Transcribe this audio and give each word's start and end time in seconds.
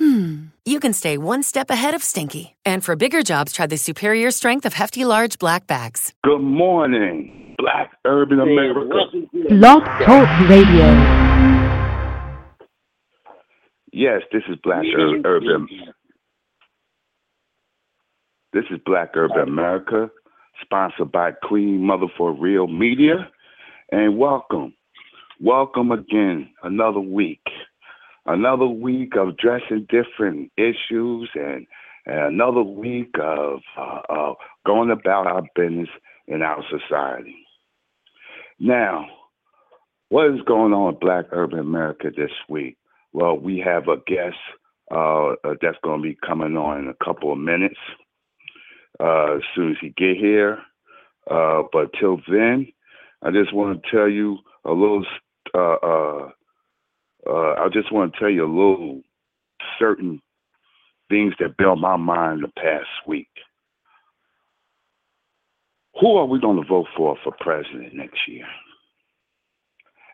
hmm, 0.00 0.46
you 0.64 0.80
can 0.80 0.92
stay 0.92 1.16
one 1.18 1.42
step 1.42 1.70
ahead 1.70 1.94
of 1.94 2.02
stinky. 2.02 2.56
And 2.64 2.82
for 2.84 2.96
bigger 2.96 3.22
jobs, 3.22 3.52
try 3.52 3.66
the 3.66 3.76
superior 3.76 4.30
strength 4.30 4.64
of 4.66 4.72
Hefty 4.72 5.04
Large 5.04 5.38
Black 5.38 5.66
Bags. 5.66 6.12
Good 6.24 6.40
morning, 6.40 7.54
Black 7.58 7.92
Urban 8.04 8.40
America. 8.40 8.88
Blog 9.50 9.84
Talk 10.04 10.48
Radio. 10.48 10.86
Yes, 13.92 14.22
this 14.32 14.42
is 14.48 14.56
Black 14.62 14.84
Ur- 14.84 15.20
Urban. 15.24 15.68
This 18.52 18.64
is 18.70 18.78
Black 18.86 19.10
Urban 19.14 19.42
America, 19.48 20.10
sponsored 20.62 21.12
by 21.12 21.32
Queen 21.32 21.84
Mother 21.84 22.06
for 22.16 22.32
Real 22.32 22.66
Media. 22.66 23.28
And 23.92 24.16
welcome, 24.18 24.74
welcome 25.40 25.90
again, 25.92 26.48
another 26.62 27.00
week. 27.00 27.42
Another 28.32 28.66
week 28.66 29.16
of 29.16 29.30
addressing 29.30 29.88
different 29.88 30.52
issues 30.56 31.28
and, 31.34 31.66
and 32.06 32.34
another 32.34 32.62
week 32.62 33.10
of 33.20 33.58
uh, 33.76 34.02
uh, 34.08 34.34
going 34.64 34.92
about 34.92 35.26
our 35.26 35.42
business 35.56 35.88
in 36.28 36.40
our 36.40 36.62
society. 36.70 37.34
Now, 38.60 39.06
what 40.10 40.26
is 40.26 40.40
going 40.46 40.72
on 40.72 40.94
in 40.94 41.00
Black 41.00 41.24
Urban 41.32 41.58
America 41.58 42.12
this 42.16 42.30
week? 42.48 42.76
Well, 43.12 43.36
we 43.36 43.58
have 43.66 43.88
a 43.88 43.96
guest 44.06 44.36
uh, 44.92 45.30
uh, 45.30 45.54
that's 45.60 45.78
going 45.82 46.00
to 46.00 46.08
be 46.08 46.16
coming 46.24 46.56
on 46.56 46.78
in 46.78 46.88
a 46.88 47.04
couple 47.04 47.32
of 47.32 47.38
minutes 47.38 47.80
uh, 49.00 49.38
as 49.38 49.42
soon 49.56 49.72
as 49.72 49.76
he 49.80 49.88
get 49.88 50.16
here. 50.16 50.58
Uh, 51.28 51.62
but 51.72 51.90
till 51.98 52.20
then, 52.28 52.68
I 53.22 53.32
just 53.32 53.52
want 53.52 53.82
to 53.82 53.90
tell 53.90 54.08
you 54.08 54.38
a 54.64 54.70
little. 54.70 55.04
Uh, 57.26 57.52
I 57.52 57.68
just 57.72 57.92
want 57.92 58.12
to 58.12 58.18
tell 58.18 58.30
you 58.30 58.44
a 58.44 58.46
little 58.46 59.02
certain 59.78 60.20
things 61.08 61.34
that 61.40 61.56
built 61.56 61.78
my 61.78 61.96
mind 61.96 62.42
the 62.42 62.48
past 62.48 62.88
week. 63.06 63.28
Who 66.00 66.16
are 66.16 66.26
we 66.26 66.40
going 66.40 66.56
to 66.62 66.68
vote 66.68 66.86
for 66.96 67.16
for 67.22 67.34
president 67.40 67.94
next 67.94 68.20
year? 68.26 68.46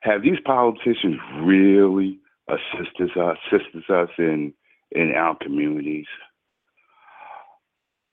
Have 0.02 0.22
these 0.22 0.40
politicians 0.44 1.18
really 1.42 2.18
assisted 2.48 3.16
us, 3.16 3.36
assisted 3.52 3.90
us 3.90 4.08
in 4.18 4.52
in 4.92 5.12
our 5.14 5.36
communities? 5.40 6.06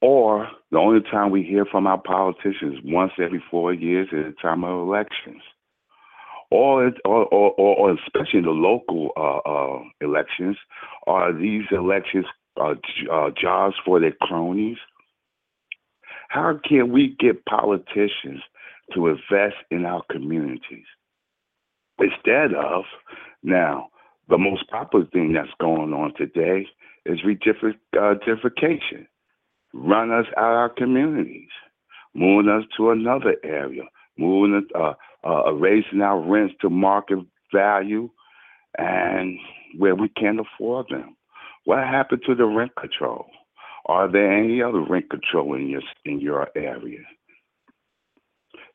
Or 0.01 0.49
the 0.69 0.77
only 0.77 0.99
time 1.09 1.31
we 1.31 1.43
hear 1.43 1.65
from 1.65 1.87
our 1.87 1.97
politicians 1.97 2.79
once 2.83 3.13
every 3.21 3.41
four 3.49 3.73
years 3.73 4.09
is 4.11 4.25
the 4.25 4.35
time 4.41 4.65
of 4.65 4.85
elections, 4.85 5.41
or 6.53 6.91
or 7.03 7.25
or, 7.25 7.51
or 7.57 7.91
especially 7.93 8.39
in 8.39 8.45
the 8.45 8.51
local 8.51 9.11
uh, 9.17 9.39
uh, 9.49 9.83
elections, 10.01 10.55
are 11.07 11.33
these 11.33 11.63
elections 11.71 12.25
uh, 12.61 12.75
uh, 13.11 13.31
jobs 13.39 13.75
for 13.83 13.99
their 13.99 14.13
cronies? 14.21 14.77
How 16.29 16.59
can 16.67 16.91
we 16.91 17.15
get 17.19 17.45
politicians 17.45 18.41
to 18.93 19.07
invest 19.07 19.55
in 19.71 19.85
our 19.85 20.03
communities 20.11 20.85
instead 21.99 22.53
of 22.53 22.83
now? 23.41 23.89
The 24.29 24.37
most 24.37 24.69
popular 24.69 25.05
thing 25.07 25.33
that's 25.33 25.49
going 25.59 25.91
on 25.93 26.13
today 26.15 26.67
is 27.05 27.19
gentrification 27.21 29.07
run 29.73 30.11
us 30.11 30.27
out 30.37 30.51
of 30.51 30.57
our 30.57 30.69
communities, 30.69 31.49
moving 32.13 32.49
us 32.49 32.63
to 32.77 32.91
another 32.91 33.35
area, 33.43 33.83
moving 34.17 34.55
us, 34.55 34.63
uh, 34.79 34.93
uh, 35.25 35.53
raising 35.53 36.01
our 36.01 36.19
rents 36.19 36.55
to 36.61 36.69
market 36.69 37.19
value, 37.53 38.09
and 38.77 39.37
where 39.77 39.95
we 39.95 40.09
can't 40.09 40.39
afford 40.39 40.87
them. 40.89 41.15
What 41.65 41.79
happened 41.79 42.23
to 42.25 42.35
the 42.35 42.45
rent 42.45 42.75
control? 42.75 43.27
Are 43.85 44.11
there 44.11 44.31
any 44.31 44.61
other 44.61 44.81
rent 44.81 45.09
control 45.09 45.55
in 45.55 45.69
your 45.69 45.81
in 46.05 46.19
your 46.19 46.49
area? 46.55 47.01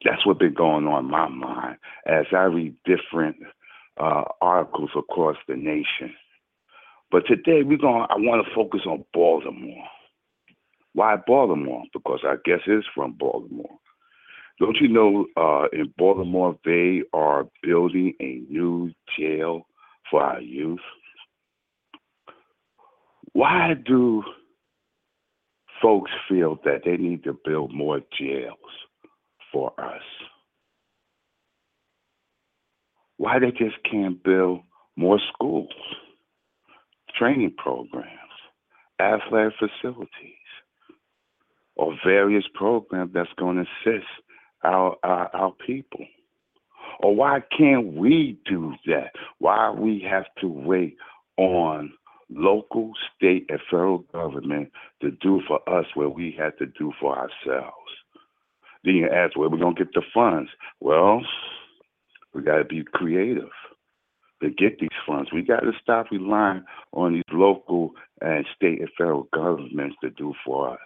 That's 0.05 0.25
what's 0.25 0.39
been 0.39 0.55
going 0.55 0.87
on 0.87 1.05
in 1.05 1.11
my 1.11 1.29
mind 1.29 1.79
as 2.07 2.27
I 2.33 2.45
read 2.45 2.75
different 2.85 3.37
uh, 3.99 4.25
articles 4.41 4.91
across 4.97 5.37
the 5.49 5.57
nation. 5.57 6.15
But 7.11 7.27
today 7.27 7.63
we're 7.63 7.79
going. 7.79 8.07
I 8.11 8.17
want 8.17 8.47
to 8.47 8.55
focus 8.55 8.83
on 8.87 9.05
Baltimore. 9.13 9.85
Why 10.93 11.17
Baltimore? 11.27 11.85
Because 11.93 12.21
I 12.25 12.37
guess 12.45 12.61
it's 12.67 12.87
from 12.95 13.13
Baltimore. 13.13 13.79
Don't 14.61 14.77
you 14.81 14.89
know 14.89 15.27
uh, 15.37 15.67
in 15.73 15.93
Baltimore 15.97 16.59
they 16.65 17.03
are 17.13 17.47
building 17.63 18.15
a 18.21 18.43
new 18.51 18.91
jail 19.17 19.67
for 20.11 20.23
our 20.23 20.41
youth? 20.41 20.81
Why 23.33 23.75
do 23.87 24.25
folks 25.81 26.11
feel 26.29 26.59
that 26.65 26.81
they 26.85 26.97
need 26.97 27.23
to 27.25 27.39
build 27.45 27.73
more 27.73 28.01
jails 28.19 28.59
for 29.53 29.73
us? 29.79 30.03
Why 33.17 33.39
they 33.39 33.51
just 33.51 33.77
can't 33.89 34.23
build 34.23 34.61
more 34.97 35.21
schools, 35.33 35.71
training 37.17 37.55
programs, 37.57 38.09
athletic 39.01 39.55
facilities? 39.59 40.35
or 41.79 41.97
various 42.05 42.45
programs 42.55 43.13
that's 43.15 43.33
going 43.39 43.57
to 43.57 43.63
assist 43.63 44.07
our, 44.63 44.97
our, 45.03 45.31
our 45.35 45.53
people? 45.67 46.07
Or 47.01 47.15
why 47.15 47.41
can't 47.57 47.95
we 47.95 48.39
do 48.45 48.75
that? 48.87 49.13
Why 49.39 49.71
we 49.71 50.05
have 50.11 50.25
to 50.41 50.49
wait 50.49 50.97
on 51.37 51.93
local, 52.31 52.93
state, 53.17 53.47
and 53.49 53.61
federal 53.71 53.99
government 54.13 54.71
to 55.01 55.11
do 55.11 55.41
for 55.47 55.61
us 55.69 55.87
what 55.95 56.15
we 56.15 56.35
had 56.37 56.59
to 56.59 56.67
do 56.67 56.93
for 57.01 57.17
ourselves? 57.17 57.75
Then 58.85 58.97
you 58.97 59.09
ask, 59.09 59.37
where 59.37 59.49
we 59.49 59.59
to 59.59 59.73
get 59.75 59.93
the 59.95 60.03
funds? 60.13 60.51
Well, 60.81 61.23
we 62.35 62.43
got 62.43 62.59
to 62.59 62.65
be 62.65 62.85
creative 62.93 63.51
to 64.43 64.51
get 64.51 64.79
these 64.79 64.89
funds. 65.07 65.31
We 65.33 65.43
got 65.43 65.61
to 65.61 65.73
stop 65.83 66.07
relying 66.11 66.65
on 66.93 67.15
these 67.15 67.23
local 67.33 67.93
and 68.21 68.47
state 68.55 68.81
and 68.81 68.89
federal 68.97 69.29
governments 69.33 69.97
to 70.03 70.11
do 70.11 70.35
for 70.45 70.73
us. 70.73 70.79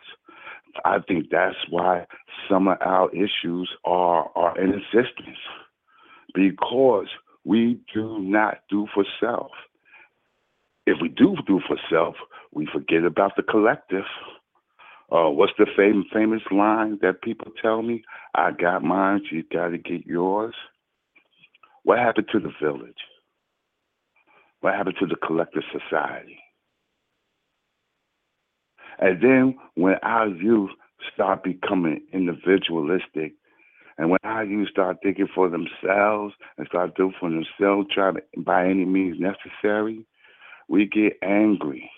I 0.84 0.98
think 1.06 1.30
that's 1.30 1.56
why 1.70 2.06
some 2.48 2.68
of 2.68 2.78
our 2.80 3.10
issues 3.10 3.70
are 3.84 4.30
are 4.34 4.58
in 4.58 4.70
existence 4.74 5.38
because 6.34 7.08
we 7.44 7.80
do 7.94 8.18
not 8.20 8.58
do 8.70 8.86
for 8.94 9.04
self. 9.20 9.50
If 10.86 10.98
we 11.00 11.08
do 11.08 11.36
do 11.46 11.60
for 11.66 11.76
self, 11.90 12.16
we 12.52 12.66
forget 12.72 13.04
about 13.04 13.36
the 13.36 13.42
collective. 13.42 14.04
Uh, 15.10 15.28
what's 15.28 15.52
the 15.58 15.66
famous 15.76 16.06
famous 16.12 16.42
line 16.50 16.98
that 17.02 17.22
people 17.22 17.52
tell 17.60 17.82
me? 17.82 18.02
I 18.34 18.50
got 18.52 18.82
mine, 18.82 19.22
you 19.30 19.44
got 19.52 19.68
to 19.68 19.78
get 19.78 20.06
yours. 20.06 20.54
What 21.84 21.98
happened 21.98 22.28
to 22.32 22.40
the 22.40 22.52
village? 22.60 22.96
What 24.60 24.74
happened 24.74 24.96
to 25.00 25.06
the 25.06 25.16
collective 25.16 25.64
society? 25.72 26.38
And 29.02 29.20
then 29.20 29.56
when 29.74 29.96
our 30.04 30.28
youth 30.28 30.70
start 31.12 31.42
becoming 31.42 32.02
individualistic, 32.12 33.32
and 33.98 34.10
when 34.10 34.20
our 34.22 34.44
youth 34.44 34.68
start 34.68 34.98
thinking 35.02 35.26
for 35.34 35.50
themselves 35.50 36.34
and 36.56 36.68
start 36.68 36.94
doing 36.94 37.12
for 37.18 37.28
themselves, 37.28 37.88
try 37.92 38.12
to, 38.12 38.20
by 38.38 38.64
any 38.64 38.84
means 38.84 39.16
necessary, 39.18 40.06
we 40.68 40.86
get 40.86 41.14
angry. 41.20 41.90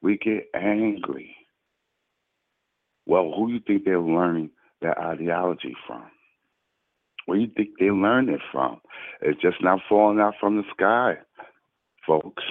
We 0.00 0.16
get 0.16 0.44
angry. 0.54 1.36
Well, 3.04 3.34
who 3.36 3.48
do 3.48 3.52
you 3.52 3.60
think 3.66 3.84
they're 3.84 4.00
learning 4.00 4.50
their 4.80 4.98
ideology 4.98 5.76
from? 5.86 6.04
Where 7.26 7.36
do 7.36 7.44
you 7.44 7.50
think 7.54 7.70
they 7.78 7.90
learn 7.90 8.30
it 8.30 8.40
from? 8.50 8.80
It's 9.20 9.40
just 9.42 9.62
not 9.62 9.80
falling 9.90 10.20
out 10.20 10.34
from 10.40 10.56
the 10.56 10.64
sky, 10.74 11.16
folks. 12.06 12.42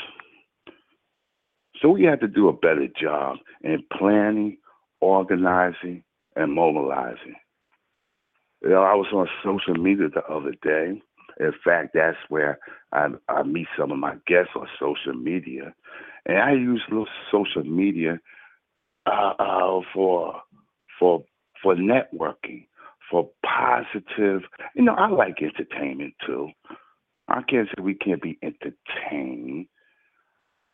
So 1.85 1.91
we 1.91 2.03
have 2.05 2.19
to 2.21 2.27
do 2.27 2.47
a 2.49 2.53
better 2.53 2.87
job 2.99 3.37
in 3.61 3.83
planning, 3.95 4.57
organizing, 5.01 6.03
and 6.35 6.51
mobilizing. 6.51 7.35
You 8.63 8.69
know, 8.69 8.81
I 8.81 8.95
was 8.95 9.05
on 9.13 9.27
social 9.43 9.75
media 9.79 10.07
the 10.09 10.25
other 10.25 10.53
day. 10.63 10.99
In 11.39 11.51
fact, 11.63 11.91
that's 11.93 12.17
where 12.29 12.57
I, 12.91 13.09
I 13.29 13.43
meet 13.43 13.67
some 13.77 13.91
of 13.91 13.99
my 13.99 14.15
guests 14.25 14.53
on 14.55 14.65
social 14.79 15.13
media, 15.13 15.75
and 16.25 16.39
I 16.39 16.53
use 16.53 16.81
little 16.89 17.05
social 17.31 17.63
media 17.63 18.19
uh, 19.05 19.33
uh, 19.37 19.81
for 19.93 20.41
for 20.97 21.23
for 21.61 21.75
networking, 21.75 22.65
for 23.11 23.29
positive. 23.45 24.41
You 24.73 24.85
know, 24.85 24.95
I 24.95 25.07
like 25.09 25.35
entertainment 25.39 26.15
too. 26.25 26.49
I 27.27 27.43
can't 27.43 27.67
say 27.67 27.83
we 27.83 27.93
can't 27.93 28.23
be 28.23 28.39
entertained, 28.41 29.67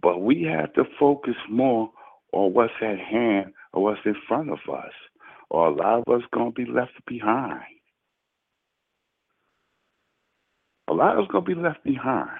but 0.01 0.21
we 0.21 0.43
have 0.43 0.73
to 0.73 0.83
focus 0.99 1.35
more 1.49 1.91
on 2.33 2.53
what's 2.53 2.73
at 2.81 2.99
hand 2.99 3.53
or 3.73 3.83
what's 3.83 4.01
in 4.05 4.15
front 4.27 4.49
of 4.49 4.59
us, 4.73 4.91
or 5.49 5.67
a 5.67 5.71
lot 5.73 6.03
of 6.05 6.13
us 6.13 6.27
gonna 6.33 6.51
be 6.51 6.65
left 6.65 6.93
behind. 7.05 7.63
A 10.87 10.93
lot 10.93 11.17
of 11.17 11.25
us 11.25 11.31
gonna 11.31 11.45
be 11.45 11.55
left 11.55 11.83
behind. 11.83 12.39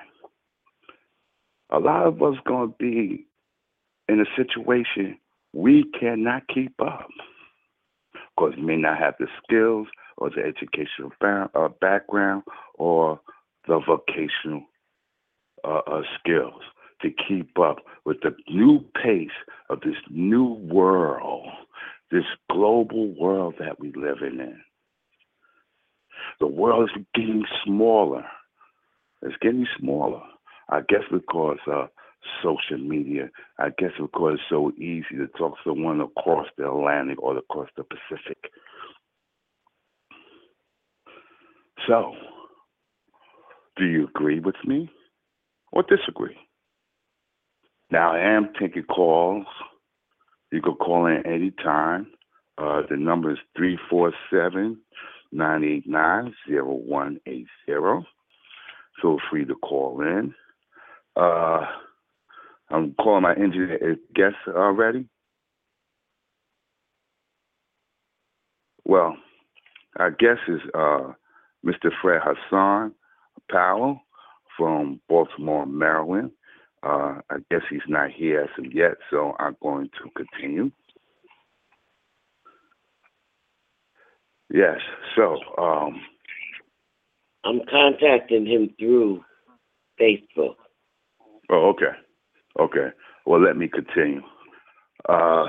A 1.69 1.80
lot 1.80 2.06
of 2.06 2.22
us 2.22 2.36
gonna 2.46 2.74
be 2.80 3.25
in 4.10 4.19
a 4.19 4.25
situation 4.36 5.18
we 5.54 5.86
cannot 6.00 6.48
keep 6.48 6.74
up 6.81 7.10
because 8.14 8.56
we 8.56 8.64
may 8.64 8.78
not 8.78 8.98
have 8.98 9.16
the 9.19 9.28
skills 9.44 9.88
or 10.18 10.30
the 10.30 10.42
educational 10.42 11.12
uh, 11.22 11.68
background 11.80 12.44
or 12.75 13.19
the 13.68 13.80
vocational 13.86 14.64
uh, 15.64 15.81
uh, 15.88 16.02
skills 16.19 16.62
to 17.01 17.09
keep 17.09 17.57
up 17.59 17.77
with 18.06 18.18
the 18.21 18.36
new 18.50 18.83
pace 19.01 19.30
of 19.69 19.81
this 19.81 19.95
new 20.09 20.53
world, 20.53 21.48
this 22.12 22.25
global 22.51 23.13
world 23.19 23.56
that 23.59 23.80
we 23.80 23.92
live 23.95 24.18
in. 24.21 24.59
The 26.39 26.48
world 26.48 26.89
is 26.89 27.03
getting 27.15 27.45
smaller. 27.65 28.25
It's 29.21 29.36
getting 29.42 29.68
smaller. 29.80 30.21
I 30.69 30.81
guess 30.88 31.03
because 31.12 31.57
uh, 31.71 31.88
social 32.44 32.77
media. 32.77 33.30
I 33.59 33.69
guess 33.77 33.92
because 34.00 34.36
it's 34.36 34.44
so 34.50 34.71
easy 34.77 35.18
to 35.18 35.27
talk 35.38 35.56
to 35.63 35.69
someone 35.69 36.01
across 36.01 36.47
the 36.57 36.68
Atlantic 36.68 37.21
or 37.21 37.38
across 37.38 37.69
the 37.77 37.83
Pacific. 37.83 38.38
So, 41.88 42.13
do 43.77 43.86
you 43.86 44.07
agree 44.07 44.39
with 44.39 44.56
me 44.65 44.89
or 45.71 45.83
disagree? 45.83 46.38
Now, 47.92 48.14
I 48.14 48.20
am 48.20 48.50
taking 48.60 48.84
calls. 48.84 49.46
You 50.52 50.62
can 50.62 50.76
call 50.76 51.08
in 51.08 51.26
anytime. 51.26 52.08
Uh, 52.58 52.82
the 52.90 52.96
number 52.96 53.32
is 53.32 53.38
347 53.58 54.78
989 55.34 56.34
0180. 56.48 57.48
Feel 59.02 59.18
free 59.30 59.46
to 59.46 59.56
call 59.56 60.02
in. 60.02 60.34
Uh, 61.16 61.66
I'm 62.70 62.94
calling 62.94 63.24
my 63.24 63.34
engineer 63.36 63.98
guest 64.16 64.36
already. 64.48 65.06
Well, 68.86 69.18
our 69.98 70.12
guest 70.12 70.42
is 70.48 70.62
uh, 70.74 71.14
Mr. 71.66 71.90
Fred 72.02 72.22
Hassan 72.24 72.94
Powell 73.50 74.02
from 74.58 75.02
Baltimore, 75.10 75.66
Maryland. 75.66 76.32
Uh, 76.83 77.22
I 77.30 77.38
guess 77.51 77.62
he's 77.69 77.81
not 77.88 78.10
here 78.12 78.42
as 78.42 78.50
of 78.57 78.74
yet, 78.74 78.94
so 79.10 79.36
I'm 79.39 79.56
going 79.62 79.89
to 80.01 80.10
continue. 80.16 80.72
Yes, 84.54 84.80
so 85.16 85.38
um, 85.57 86.01
I'm 87.45 87.62
contacting 87.69 88.45
him 88.45 88.74
through 88.78 89.24
Facebook. 90.00 90.56
Oh, 91.50 91.69
okay. 91.69 91.98
Okay. 92.60 92.88
Well, 93.25 93.42
let 93.42 93.56
me 93.56 93.68
continue. 93.68 94.22
Uh, 95.07 95.45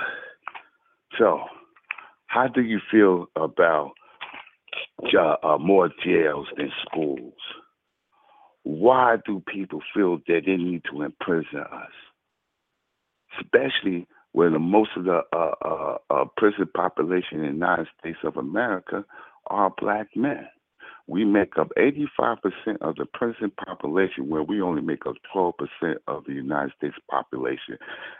so, 1.18 1.40
how 2.26 2.46
do 2.46 2.62
you 2.62 2.78
feel 2.90 3.26
about 3.36 3.92
uh, 5.18 5.58
more 5.58 5.90
jails 6.04 6.46
than 6.56 6.70
schools? 6.86 7.34
Why 8.64 9.16
do 9.26 9.42
people 9.52 9.80
feel 9.94 10.18
that 10.28 10.42
they 10.46 10.56
need 10.56 10.82
to 10.90 11.02
imprison 11.02 11.60
us? 11.60 11.90
Especially 13.40 14.06
when 14.32 14.60
most 14.60 14.90
of 14.96 15.04
the 15.04 15.22
uh, 15.32 15.54
uh, 15.64 15.98
uh 16.10 16.24
prison 16.36 16.68
population 16.74 17.38
in 17.38 17.40
the 17.40 17.46
United 17.48 17.88
States 17.98 18.18
of 18.24 18.36
America 18.36 19.04
are 19.46 19.72
black 19.78 20.08
men 20.14 20.46
we 21.06 21.24
make 21.24 21.58
up 21.58 21.68
85% 21.76 22.38
of 22.80 22.96
the 22.96 23.06
prison 23.12 23.50
population, 23.64 24.28
where 24.28 24.42
we 24.42 24.62
only 24.62 24.82
make 24.82 25.04
up 25.06 25.16
12% 25.34 25.52
of 26.06 26.24
the 26.24 26.32
United 26.32 26.72
States 26.76 26.94
population. 27.10 27.76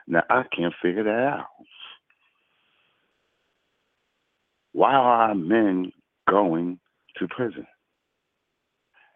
Now, 0.07 0.23
I 0.29 0.43
can't 0.55 0.75
figure 0.83 1.05
that 1.05 1.11
out. 1.11 1.47
Why 4.73 4.93
are 4.93 5.35
men 5.35 5.93
going 6.29 6.81
to 7.19 7.29
prison? 7.29 7.67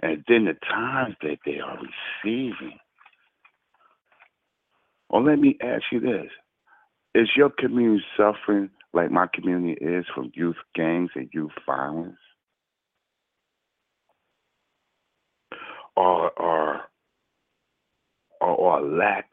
And 0.00 0.24
then 0.28 0.44
the 0.44 0.54
times 0.68 1.16
that 1.22 1.38
they 1.44 1.58
are 1.58 1.78
receiving. 2.24 2.78
Well, 5.08 5.24
let 5.24 5.38
me 5.38 5.56
ask 5.62 5.84
you 5.90 6.00
this. 6.00 6.30
Is 7.14 7.28
your 7.36 7.50
community 7.50 8.04
suffering 8.16 8.70
like 8.92 9.10
my 9.10 9.26
community 9.32 9.72
is 9.84 10.04
from 10.14 10.32
youth 10.34 10.56
gangs 10.74 11.10
and 11.14 11.30
youth 11.32 11.52
violence? 11.64 12.18
or 15.96 16.30
or 16.38 16.80
or, 18.40 18.78
a 18.78 18.96
lack 18.96 19.30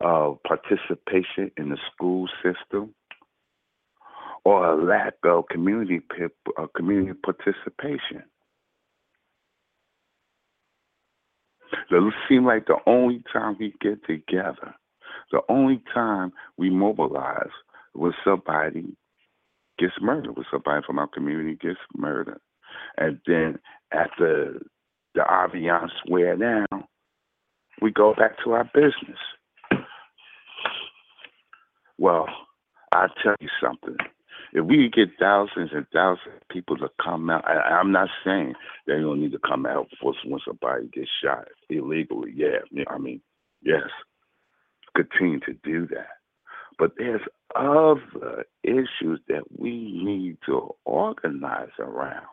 of 0.00 0.38
participation 0.44 1.50
in 1.56 1.70
the 1.70 1.78
school 1.92 2.28
system 2.42 2.94
or 4.44 4.72
a 4.72 4.84
lack 4.84 5.14
of 5.24 5.44
community 5.50 6.00
uh, 6.56 6.66
community 6.76 7.18
participation. 7.24 8.22
It 11.90 12.14
seems 12.28 12.46
like 12.46 12.66
the 12.66 12.78
only 12.86 13.22
time 13.32 13.56
we 13.58 13.74
get 13.80 14.04
together, 14.06 14.74
the 15.30 15.40
only 15.48 15.82
time 15.92 16.32
we 16.56 16.70
mobilize 16.70 17.50
when 17.92 18.12
somebody 18.24 18.96
gets 19.78 19.94
murdered, 20.00 20.36
when 20.36 20.46
somebody 20.50 20.82
from 20.86 20.98
our 20.98 21.08
community 21.08 21.56
gets 21.56 21.78
murdered. 21.96 22.40
And 22.96 23.20
then 23.26 23.58
after 23.92 24.60
the 25.14 25.20
ambiance 25.20 25.90
wear 26.08 26.36
down, 26.36 26.84
we 27.80 27.90
go 27.92 28.14
back 28.14 28.32
to 28.44 28.52
our 28.52 28.64
business. 28.74 29.18
Well, 31.98 32.26
I'll 32.92 33.08
tell 33.22 33.34
you 33.40 33.48
something. 33.62 33.96
If 34.54 34.64
we 34.66 34.88
get 34.88 35.08
thousands 35.18 35.70
and 35.72 35.84
thousands 35.92 36.36
of 36.40 36.48
people 36.48 36.76
to 36.76 36.88
come 37.02 37.28
out, 37.28 37.44
I, 37.44 37.80
am 37.80 37.90
not 37.90 38.08
saying 38.24 38.54
they 38.86 39.00
don't 39.00 39.20
need 39.20 39.32
to 39.32 39.40
come 39.40 39.66
out 39.66 39.88
for 40.00 40.14
when 40.24 40.40
somebody 40.46 40.86
gets 40.92 41.10
shot 41.22 41.48
illegally. 41.68 42.32
Yeah, 42.36 42.58
I 42.88 42.98
mean, 42.98 43.20
yes, 43.62 43.82
continue 44.96 45.40
to 45.40 45.54
do 45.64 45.88
that. 45.88 46.06
But 46.78 46.92
there's 46.96 47.20
other 47.56 48.44
issues 48.62 49.20
that 49.28 49.42
we 49.58 49.70
need 50.04 50.38
to 50.46 50.74
organize 50.84 51.70
around 51.80 52.26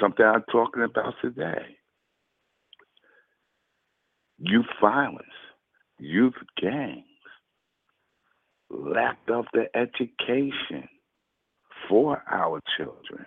something 0.00 0.24
I'm 0.24 0.44
talking 0.52 0.82
about 0.82 1.14
today. 1.22 1.76
Youth 4.38 4.66
violence, 4.82 5.26
youth 5.98 6.34
gangs, 6.60 7.04
lack 8.70 9.18
of 9.28 9.46
the 9.52 9.64
education 9.76 10.88
for 11.88 12.22
our 12.30 12.60
children, 12.76 13.26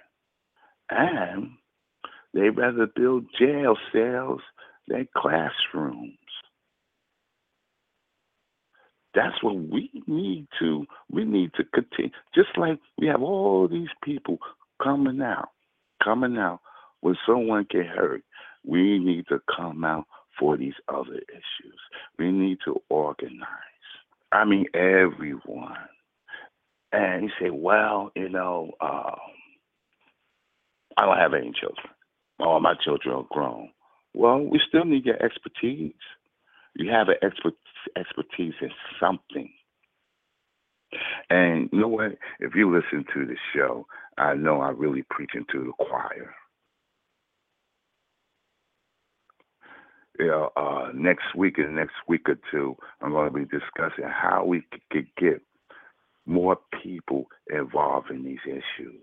and 0.90 1.52
they 2.34 2.50
rather 2.50 2.88
build 2.96 3.26
jail 3.40 3.76
cells 3.94 4.42
than 4.88 5.08
classrooms. 5.16 6.18
That's 9.14 9.42
what 9.42 9.56
we 9.56 9.90
need 10.06 10.48
to. 10.60 10.86
We 11.12 11.26
need 11.26 11.52
to 11.56 11.64
continue. 11.74 12.12
Just 12.36 12.50
like 12.58 12.80
we 13.00 13.08
have 13.08 13.22
all 13.24 13.68
these 13.68 13.88
people 14.04 14.38
coming 14.82 15.22
out 15.22 15.50
coming 16.04 16.38
out 16.38 16.60
when 17.02 17.16
someone 17.26 17.66
get 17.70 17.86
hurt, 17.86 18.24
we 18.66 19.00
need 19.00 19.26
to 19.30 19.40
come 19.56 19.84
out 19.84 20.06
for 20.40 20.58
these 20.58 20.74
other 20.88 21.20
issues. 21.30 21.80
We 22.18 22.32
need 22.32 22.58
to 22.66 22.82
organize. 22.90 23.48
I 24.32 24.46
mean, 24.46 24.66
everyone. 24.74 25.78
And 26.92 27.24
he 27.24 27.30
said, 27.40 27.52
well, 27.54 28.12
you 28.16 28.30
know, 28.30 28.72
um, 28.82 29.16
I 30.98 31.06
don't 31.06 31.18
have 31.18 31.34
any 31.34 31.52
children. 31.60 31.88
All 32.40 32.60
my 32.60 32.76
children 32.84 33.16
are 33.16 33.28
grown. 33.32 33.70
Well, 34.14 34.40
we 34.40 34.60
still 34.68 34.86
need 34.86 35.06
your 35.06 35.22
expertise. 35.24 35.94
You 36.76 36.92
have 36.92 37.10
an 37.10 37.16
expert, 37.22 37.54
expertise 37.98 38.54
in 38.62 38.72
something. 39.00 39.52
And 41.30 41.70
you 41.72 41.80
know 41.82 41.88
what? 41.88 42.18
If 42.40 42.56
you 42.56 42.74
listen 42.74 43.06
to 43.14 43.26
the 43.26 43.36
show, 43.56 43.86
I 44.18 44.34
know 44.36 44.62
I'm 44.62 44.78
really 44.78 45.04
preaching 45.10 45.46
to 45.52 45.66
the 45.66 45.86
choir. 45.86 46.34
You 50.20 50.28
know, 50.28 50.50
uh, 50.58 50.90
next 50.94 51.36
week 51.36 51.58
and 51.60 51.76
next 51.76 51.96
week 52.08 52.28
or 52.30 52.38
two, 52.52 52.76
I'm 53.02 53.12
going 53.12 53.32
to 53.32 53.40
be 53.40 53.46
discussing 53.46 54.06
how 54.06 54.46
we 54.46 54.64
could 54.92 55.08
get 55.18 55.42
more 56.26 56.58
people 56.84 57.28
involved 57.54 58.12
in 58.12 58.24
these 58.24 58.40
issues. 58.46 59.02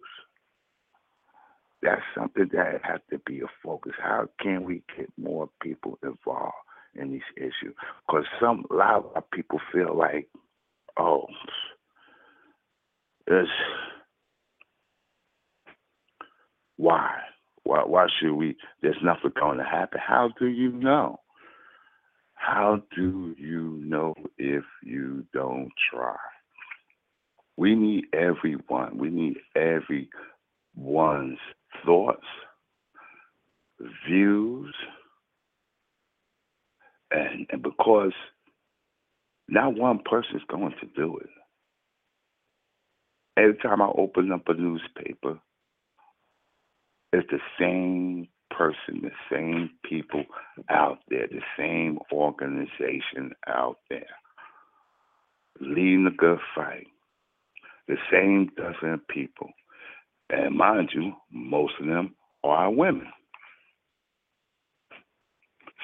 That's 1.83 2.03
something 2.17 2.49
that 2.53 2.81
has 2.83 3.01
to 3.11 3.19
be 3.27 3.41
a 3.41 3.47
focus. 3.63 3.93
How 4.03 4.29
can 4.41 4.65
we 4.65 4.83
get 4.97 5.11
more 5.19 5.49
people 5.63 5.99
involved 6.03 6.55
in 6.95 7.13
these 7.13 7.23
issues? 7.37 7.75
Because 8.07 8.25
some 8.41 8.65
a 8.71 8.75
lot 8.75 9.13
of 9.17 9.31
people 9.31 9.61
feel 9.73 9.97
like, 9.97 10.29
oh, 10.99 11.27
it's 13.27 13.49
why? 16.77 17.19
Why 17.65 17.83
why 17.85 18.07
should 18.21 18.35
we 18.35 18.57
there's 18.83 18.97
nothing 19.03 19.33
going 19.39 19.59
to 19.59 19.65
happen? 19.65 20.01
How 20.07 20.31
do 20.39 20.47
you 20.47 20.73
know? 20.73 21.21
How 22.35 22.83
do 22.95 23.35
you 23.39 23.81
know 23.83 24.15
if 24.39 24.65
you 24.83 25.27
don't 25.33 25.73
try? 25.91 26.17
We 27.57 27.75
need 27.75 28.07
everyone. 28.13 28.99
We 28.99 29.09
need 29.11 29.37
everyone's 29.57 31.39
thoughts, 31.87 32.27
views, 34.07 34.75
and, 37.11 37.47
and 37.51 37.63
because 37.63 38.13
not 39.49 39.75
one 39.75 40.01
person 40.01 40.37
is 40.37 40.43
going 40.49 40.75
to 40.81 40.87
do 40.97 41.19
it. 41.19 41.31
Every 43.37 43.57
time 43.57 43.81
I 43.83 43.89
open 43.97 44.33
up 44.33 44.49
a 44.49 44.55
newspaper, 44.55 45.39
it's 47.15 47.31
the 47.31 47.39
same 47.59 48.29
person, 48.51 49.03
the 49.03 49.11
same 49.31 49.71
people 49.89 50.25
out 50.69 50.99
there, 51.09 51.29
the 51.29 51.43
same 51.57 51.99
organization 52.13 53.33
out 53.47 53.77
there, 53.89 54.07
leading 55.61 56.07
a 56.07 56.17
good 56.17 56.39
fight. 56.55 56.87
The 57.87 57.97
same 58.11 58.51
dozen 58.57 59.01
people. 59.11 59.51
And 60.31 60.57
mind 60.57 60.91
you, 60.95 61.13
most 61.31 61.75
of 61.81 61.87
them 61.87 62.15
are 62.43 62.71
women. 62.71 63.09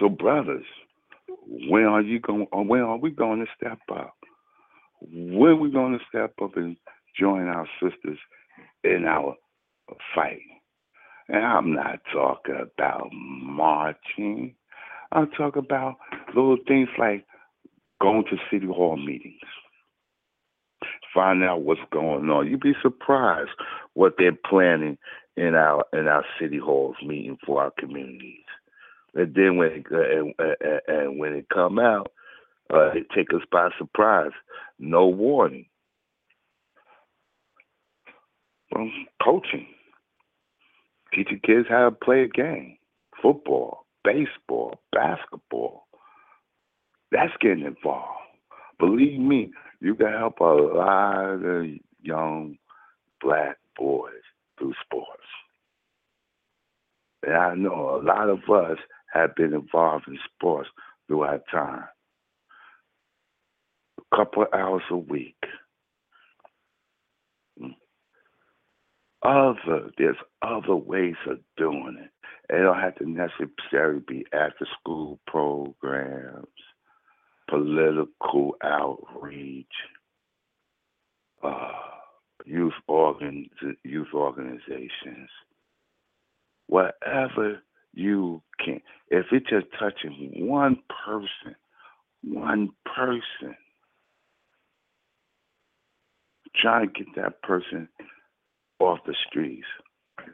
So, 0.00 0.08
brothers, 0.08 0.64
when 1.68 1.84
are 1.84 2.00
you 2.00 2.20
going? 2.20 2.46
When 2.52 2.80
are 2.80 2.96
we 2.96 3.10
going 3.10 3.40
to 3.40 3.46
step 3.54 3.78
up? 3.92 4.14
When 5.00 5.50
are 5.50 5.56
we 5.56 5.70
going 5.70 5.92
to 5.92 6.04
step 6.08 6.32
up 6.42 6.56
and 6.56 6.76
join 7.18 7.48
our 7.48 7.68
sisters 7.82 8.18
in 8.82 9.04
our 9.06 9.36
fight? 10.14 10.40
And 11.32 11.44
I'm 11.44 11.74
not 11.74 12.00
talking 12.12 12.56
about 12.56 13.08
marching. 13.12 14.54
I'm 15.12 15.30
talking 15.30 15.62
about 15.64 15.96
little 16.34 16.56
things 16.66 16.88
like 16.98 17.24
going 18.00 18.24
to 18.30 18.36
city 18.50 18.66
hall 18.66 18.96
meetings, 18.96 19.38
find 21.14 21.44
out 21.44 21.62
what's 21.62 21.80
going 21.92 22.28
on. 22.30 22.48
You'd 22.48 22.60
be 22.60 22.74
surprised 22.82 23.50
what 23.94 24.14
they're 24.18 24.36
planning 24.48 24.98
in 25.36 25.54
our 25.54 25.84
in 25.92 26.08
our 26.08 26.24
city 26.40 26.58
halls 26.58 26.96
meeting 27.00 27.38
for 27.46 27.62
our 27.62 27.72
communities. 27.78 28.44
And 29.14 29.32
then 29.32 29.56
when 29.56 29.70
it, 29.70 29.86
and, 29.90 30.34
and, 30.38 30.80
and 30.88 31.18
when 31.20 31.34
it 31.34 31.46
come 31.52 31.78
out, 31.78 32.10
uh, 32.74 32.90
it 32.90 33.06
take 33.14 33.32
us 33.32 33.42
by 33.52 33.68
surprise, 33.78 34.32
no 34.80 35.06
warning. 35.06 35.66
Well, 38.72 38.90
coaching 39.22 39.66
teaching 41.14 41.40
kids 41.44 41.66
how 41.68 41.84
to 41.88 41.90
play 41.90 42.22
a 42.22 42.28
game 42.28 42.76
football, 43.22 43.86
baseball, 44.04 44.80
basketball. 44.92 45.86
That's 47.12 47.32
getting 47.40 47.64
involved. 47.64 48.18
Believe 48.78 49.20
me, 49.20 49.50
you 49.80 49.94
can 49.94 50.08
help 50.12 50.40
a 50.40 50.44
lot 50.44 51.44
of 51.44 51.66
young 52.00 52.56
black 53.20 53.56
boys 53.76 54.12
through 54.58 54.74
sports. 54.84 55.08
And 57.26 57.34
I 57.36 57.54
know 57.54 58.00
a 58.00 58.02
lot 58.02 58.30
of 58.30 58.38
us 58.48 58.78
have 59.12 59.34
been 59.34 59.52
involved 59.52 60.06
in 60.08 60.18
sports 60.34 60.68
throughout 61.06 61.42
time. 61.50 61.84
A 63.98 64.16
couple 64.16 64.46
hours 64.54 64.82
a 64.90 64.96
week. 64.96 65.36
Other 69.22 69.90
there's 69.98 70.16
other 70.42 70.76
ways 70.76 71.16
of 71.28 71.38
doing 71.56 71.96
it. 72.00 72.10
It 72.52 72.62
don't 72.62 72.80
have 72.80 72.96
to 72.96 73.08
necessarily 73.08 74.00
be 74.06 74.26
after 74.32 74.66
school 74.80 75.20
programs, 75.26 76.46
political 77.48 78.56
outreach, 78.62 79.66
uh, 81.42 81.72
youth 82.44 82.72
organ 82.88 83.48
youth 83.84 84.08
organizations. 84.14 85.30
Whatever 86.66 87.62
you 87.92 88.42
can. 88.64 88.80
If 89.08 89.26
it's 89.32 89.50
just 89.50 89.66
touching 89.78 90.46
one 90.46 90.78
person, 91.04 91.56
one 92.22 92.70
person, 92.84 93.56
trying 96.54 96.92
to 96.92 97.04
get 97.04 97.14
that 97.16 97.42
person 97.42 97.88
off 98.80 98.98
the 99.06 99.14
streets 99.28 99.66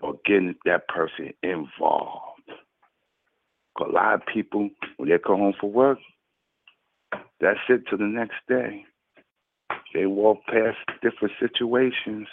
or 0.00 0.15
getting 0.25 0.55
that 0.65 0.88
person 0.88 1.33
involved. 1.43 2.23
A 3.81 3.85
lot 3.85 4.15
of 4.15 4.21
people, 4.33 4.71
when 4.97 5.09
they 5.09 5.19
come 5.19 5.38
home 5.38 5.55
from 5.61 5.73
work, 5.73 5.99
that's 7.41 7.59
it 7.69 7.83
till 7.88 7.99
the 7.99 8.05
next 8.05 8.37
day. 8.49 8.85
They 9.93 10.07
walk 10.07 10.38
past 10.47 10.79
different 11.03 11.35
situations. 11.38 12.26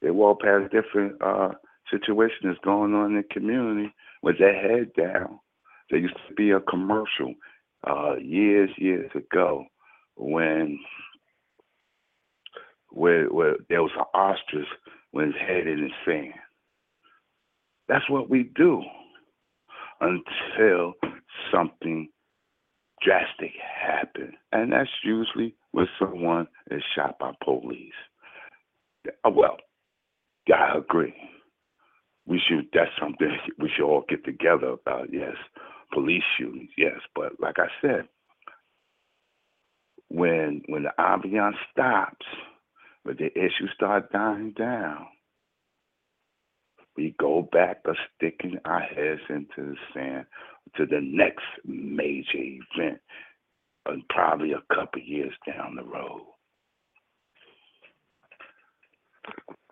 They 0.00 0.10
walk 0.10 0.40
past 0.40 0.72
different 0.72 1.20
uh, 1.20 1.50
situations 1.90 2.56
going 2.64 2.94
on 2.94 3.12
in 3.12 3.16
the 3.16 3.34
community 3.34 3.92
with 4.22 4.38
their 4.38 4.54
head 4.54 4.90
down. 4.96 5.38
There 5.90 6.00
used 6.00 6.16
to 6.28 6.34
be 6.34 6.50
a 6.50 6.60
commercial 6.60 7.34
uh, 7.86 8.16
years, 8.16 8.70
years 8.78 9.10
ago 9.14 9.66
when 10.16 10.78
where 12.94 13.26
where 13.26 13.56
there 13.68 13.82
was 13.82 13.90
an 13.96 14.04
ostrich 14.14 14.68
with 15.12 15.26
his 15.26 15.34
head 15.36 15.66
in 15.66 15.80
the 15.82 15.90
sand. 16.04 16.34
That's 17.88 18.08
what 18.08 18.30
we 18.30 18.50
do 18.54 18.82
until 20.00 20.94
something 21.52 22.08
drastic 23.02 23.52
happens. 23.60 24.34
And 24.52 24.72
that's 24.72 24.88
usually 25.04 25.54
when 25.72 25.86
someone 25.98 26.48
is 26.70 26.82
shot 26.94 27.18
by 27.18 27.32
police. 27.44 27.92
Uh, 29.24 29.30
well, 29.30 29.56
I 30.52 30.78
agree. 30.78 31.14
We 32.26 32.40
should 32.48 32.68
that's 32.72 32.90
something 33.00 33.36
we 33.58 33.70
should 33.74 33.84
all 33.84 34.04
get 34.08 34.24
together 34.24 34.68
about, 34.68 35.12
yes. 35.12 35.34
Police 35.92 36.22
shootings, 36.38 36.70
yes. 36.78 36.98
But 37.14 37.38
like 37.40 37.56
I 37.58 37.68
said, 37.82 38.08
when 40.08 40.62
when 40.68 40.84
the 40.84 40.92
ambiance 40.98 41.54
stops, 41.72 42.26
but 43.04 43.18
the 43.18 43.30
issues 43.36 43.70
start 43.74 44.10
dying 44.12 44.52
down. 44.56 45.06
We 46.96 47.14
go 47.18 47.48
back 47.52 47.82
to 47.84 47.94
sticking 48.16 48.58
our 48.64 48.80
heads 48.80 49.20
into 49.28 49.46
the 49.56 49.76
sand 49.92 50.26
to 50.76 50.86
the 50.86 51.00
next 51.00 51.44
major 51.64 52.38
event, 52.38 53.00
and 53.86 54.08
probably 54.08 54.52
a 54.52 54.74
couple 54.74 55.02
years 55.02 55.34
down 55.46 55.76
the 55.76 55.84
road. 55.84 56.22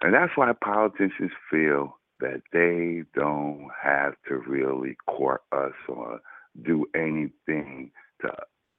And 0.02 0.12
that's 0.12 0.32
why 0.36 0.52
politicians 0.64 1.30
feel 1.50 1.96
that 2.20 2.42
they 2.52 3.04
don't 3.14 3.68
have 3.82 4.14
to 4.28 4.36
really 4.36 4.96
court 5.08 5.42
us 5.52 5.72
or 5.88 6.20
do 6.64 6.86
anything 6.94 7.92
to 8.20 8.32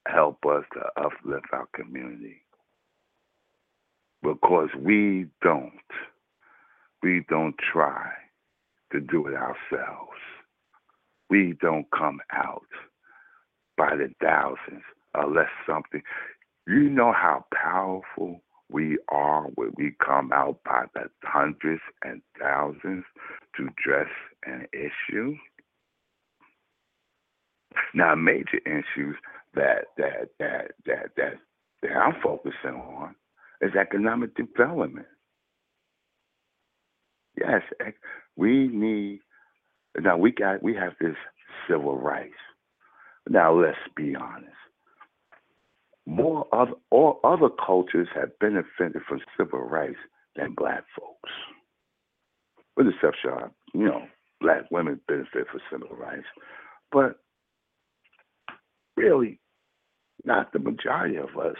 help 0.06 0.44
us 0.46 0.64
to 0.74 0.80
uplift 1.02 1.46
our 1.52 1.66
community 1.74 2.43
because 4.24 4.70
we 4.80 5.26
don't. 5.42 5.72
We 7.02 7.24
don't 7.28 7.54
try 7.72 8.10
to 8.92 9.00
do 9.00 9.26
it 9.26 9.34
ourselves. 9.34 10.18
We 11.28 11.54
don't 11.60 11.86
come 11.96 12.20
out 12.32 12.66
by 13.76 13.90
the 13.96 14.10
thousands 14.22 14.82
unless 15.14 15.50
something. 15.68 16.02
You 16.66 16.88
know 16.88 17.12
how 17.12 17.44
powerful 17.54 18.40
we 18.70 18.98
are 19.08 19.42
when 19.56 19.72
we 19.76 19.92
come 20.04 20.32
out 20.32 20.58
by 20.64 20.86
the 20.94 21.10
hundreds 21.22 21.82
and 22.02 22.22
thousands 22.40 23.04
to 23.56 23.68
address 23.68 24.08
an 24.46 24.66
issue. 24.72 25.34
Now, 27.92 28.14
major 28.14 28.58
issues 28.64 29.16
that 29.54 29.86
that 29.98 30.30
that 30.38 30.72
that 30.86 31.10
that, 31.16 31.34
that 31.82 31.92
I'm 31.92 32.14
focusing 32.22 32.80
on 32.80 33.14
is 33.60 33.72
economic 33.76 34.34
development. 34.36 35.06
Yes, 37.38 37.62
we 38.36 38.68
need. 38.68 39.20
Now 40.00 40.16
we 40.18 40.32
got 40.32 40.62
we 40.62 40.74
have 40.76 40.92
this 41.00 41.16
civil 41.68 41.98
rights. 41.98 42.34
Now 43.28 43.54
let's 43.54 43.78
be 43.96 44.14
honest. 44.16 44.52
more 46.06 46.46
other 46.52 46.72
all 46.90 47.20
other 47.24 47.48
cultures 47.64 48.08
have 48.14 48.38
benefited 48.40 49.02
from 49.08 49.20
civil 49.38 49.60
rights 49.60 49.98
than 50.36 50.54
black 50.54 50.84
folks. 50.98 51.32
With 52.76 52.86
the 52.86 52.92
exception 52.94 53.50
you 53.74 53.86
know, 53.86 54.02
black 54.40 54.70
women 54.70 55.00
benefit 55.08 55.46
from 55.50 55.60
civil 55.70 55.96
rights. 55.96 56.26
But 56.92 57.18
really, 58.96 59.40
not 60.24 60.52
the 60.52 60.58
majority 60.58 61.16
of 61.16 61.36
us 61.38 61.56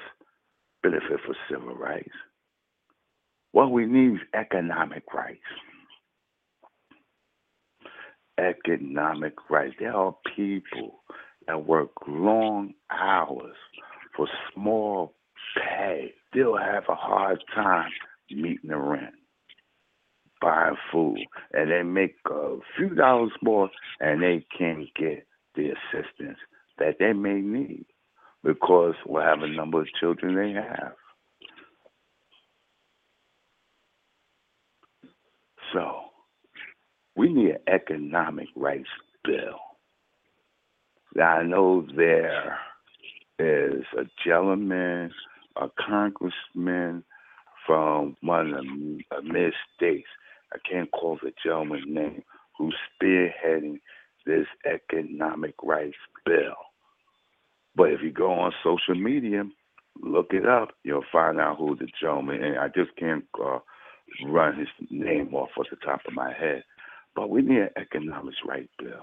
benefit 0.84 1.20
for 1.26 1.34
civil 1.50 1.74
rights. 1.74 2.12
What 3.52 3.72
we 3.72 3.86
need 3.86 4.14
is 4.16 4.20
economic 4.34 5.04
rights. 5.14 5.40
Economic 8.38 9.34
rights. 9.50 9.74
There 9.80 9.94
are 9.94 10.14
people 10.36 11.00
that 11.46 11.66
work 11.66 11.90
long 12.06 12.74
hours 12.90 13.56
for 14.16 14.28
small 14.54 15.14
pay. 15.56 16.12
They'll 16.34 16.56
have 16.58 16.84
a 16.88 16.94
hard 16.94 17.42
time 17.54 17.90
meeting 18.30 18.70
the 18.70 18.76
rent, 18.76 19.14
buying 20.40 20.76
food, 20.92 21.20
and 21.52 21.70
they 21.70 21.82
make 21.82 22.16
a 22.30 22.56
few 22.76 22.90
dollars 22.90 23.32
more 23.42 23.70
and 24.00 24.22
they 24.22 24.44
can't 24.56 24.88
get 24.96 25.26
the 25.54 25.70
assistance 25.70 26.38
that 26.78 26.96
they 26.98 27.12
may 27.12 27.40
need 27.40 27.86
because 28.44 28.94
whatever 29.06 29.48
number 29.48 29.80
of 29.80 29.88
children 29.98 30.36
they 30.36 30.52
have. 30.52 30.92
So 35.72 36.02
we 37.16 37.32
need 37.32 37.50
an 37.50 37.58
economic 37.66 38.48
rights 38.54 38.88
bill. 39.24 39.58
Now, 41.16 41.38
I 41.38 41.42
know 41.44 41.86
there 41.96 42.58
is 43.38 43.84
a 43.98 44.04
gentleman, 44.24 45.10
a 45.56 45.68
congressman 45.88 47.04
from 47.66 48.16
one 48.20 48.52
of 48.52 48.64
the 48.64 49.22
mid 49.22 49.52
states. 49.74 50.08
I 50.52 50.58
can't 50.70 50.90
call 50.90 51.18
the 51.22 51.32
gentleman's 51.44 51.84
name, 51.86 52.22
who's 52.58 52.76
spearheading 53.02 53.80
this 54.26 54.46
economic 54.66 55.54
rights 55.62 55.96
bill. 56.24 56.54
But 57.76 57.90
if 57.90 58.00
you 58.02 58.12
go 58.12 58.32
on 58.32 58.52
social 58.62 58.94
media, 58.94 59.44
look 60.00 60.28
it 60.32 60.46
up, 60.46 60.70
you'll 60.84 61.04
find 61.12 61.40
out 61.40 61.58
who 61.58 61.76
the 61.76 61.88
gentleman. 62.00 62.42
And 62.42 62.58
I 62.58 62.68
just 62.68 62.96
can't 62.96 63.24
uh, 63.42 63.58
run 64.26 64.58
his 64.58 64.68
name 64.90 65.34
off 65.34 65.50
at 65.58 65.66
the 65.70 65.84
top 65.84 66.00
of 66.06 66.14
my 66.14 66.32
head. 66.32 66.62
But 67.16 67.30
we 67.30 67.42
need 67.42 67.58
an 67.58 67.70
economics 67.76 68.38
right 68.46 68.68
bill 68.78 69.02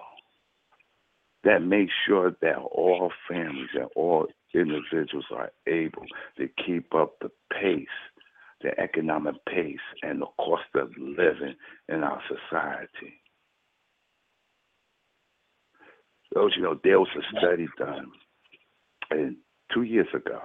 that 1.44 1.62
makes 1.62 1.94
sure 2.08 2.32
that 2.42 2.58
all 2.58 3.12
families 3.30 3.70
and 3.74 3.88
all 3.96 4.28
individuals 4.54 5.26
are 5.32 5.52
able 5.68 6.06
to 6.38 6.48
keep 6.66 6.94
up 6.94 7.16
the 7.20 7.30
pace, 7.52 7.88
the 8.62 8.80
economic 8.80 9.36
pace, 9.48 9.80
and 10.04 10.22
the 10.22 10.28
cost 10.38 10.64
of 10.76 10.90
living 11.00 11.56
in 11.90 12.04
our 12.04 12.22
society. 12.28 13.22
Those, 16.34 16.52
you 16.56 16.64
know, 16.64 16.80
there 16.84 17.00
was 17.00 17.10
a 17.18 17.38
study 17.40 17.68
done 17.78 18.12
and 19.12 19.36
two 19.74 19.84
years 19.84 20.08
ago, 20.14 20.40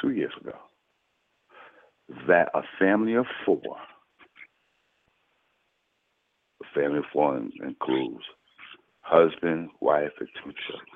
two 0.00 0.10
years 0.10 0.32
ago, 0.40 0.56
that 2.28 2.48
a 2.54 2.62
family 2.78 3.14
of 3.14 3.26
four, 3.44 3.76
a 6.62 6.78
family 6.78 6.98
of 6.98 7.04
four 7.12 7.36
includes 7.62 8.24
husband, 9.00 9.70
wife, 9.80 10.12
and 10.20 10.28
two 10.42 10.52
children. 10.66 10.88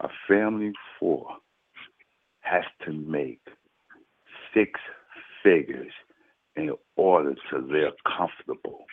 A 0.00 0.08
family 0.28 0.68
of 0.68 0.74
four 0.98 1.26
has 2.40 2.64
to 2.84 2.92
make 2.92 3.40
six 4.54 4.80
figures 5.42 5.92
in 6.56 6.72
order 6.96 7.34
to 7.50 7.58
live 7.58 7.92
comfortable, 8.06 8.84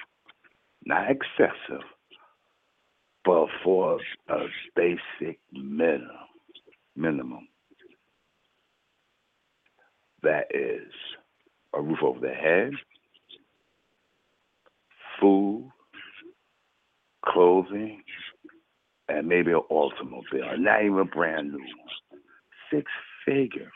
not 0.86 1.10
excessive, 1.10 1.84
but 3.26 3.48
for 3.64 4.00
a 4.30 4.46
basic 4.76 5.40
minimum 5.52 6.29
minimum. 7.00 7.48
That 10.24 10.48
is 10.54 10.92
a 11.74 11.82
roof 11.82 12.00
over 12.04 12.20
the 12.20 12.34
head, 12.34 12.72
food, 15.20 15.72
clothing, 17.26 18.02
and 19.10 19.28
maybe 19.28 19.52
an 19.52 19.62
automobile, 19.70 20.58
not 20.58 20.84
even 20.84 21.10
brand 21.14 21.54
new. 21.54 21.66
Six 22.72 22.92
figures. 23.26 23.72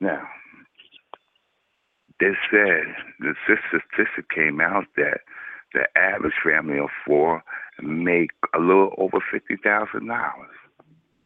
Now, 0.00 0.22
they 2.20 2.32
said 2.50 2.84
the 3.20 3.34
statistic 3.46 4.30
came 4.34 4.60
out 4.60 4.84
that 4.96 5.20
the 5.74 5.86
average 5.98 6.34
family 6.44 6.78
of 6.78 6.88
four 7.06 7.42
make 7.82 8.30
a 8.54 8.58
little 8.58 8.94
over 8.98 9.18
fifty 9.32 9.56
thousand 9.62 10.08
dollars. 10.08 10.56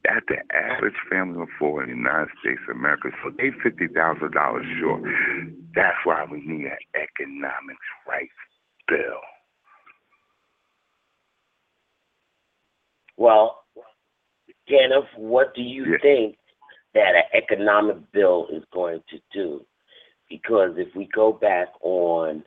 That's 0.05 0.25
the 0.29 0.39
average 0.57 0.95
family 1.11 1.43
of 1.43 1.49
four 1.59 1.83
in 1.83 1.91
the 1.91 1.97
United 1.97 2.29
States 2.41 2.61
of 2.69 2.77
America. 2.77 3.09
So 3.23 3.31
they 3.37 3.51
fifty 3.63 3.87
thousand 3.89 4.33
dollars 4.33 4.67
short. 4.81 5.03
That's 5.75 5.97
why 6.05 6.25
we 6.31 6.41
need 6.41 6.67
an 6.67 6.79
economics 6.95 7.87
rights 8.09 8.33
bill. 8.89 9.21
Well, 13.17 13.65
Kenneth, 14.67 15.05
what 15.17 15.55
do 15.55 15.61
you 15.61 15.99
think 16.01 16.37
that 16.95 17.15
an 17.15 17.25
economic 17.35 17.97
bill 18.13 18.47
is 18.51 18.63
going 18.73 19.03
to 19.11 19.19
do? 19.33 19.67
Because 20.31 20.71
if 20.77 20.95
we 20.97 21.09
go 21.15 21.33
back 21.33 21.69
on 21.83 22.43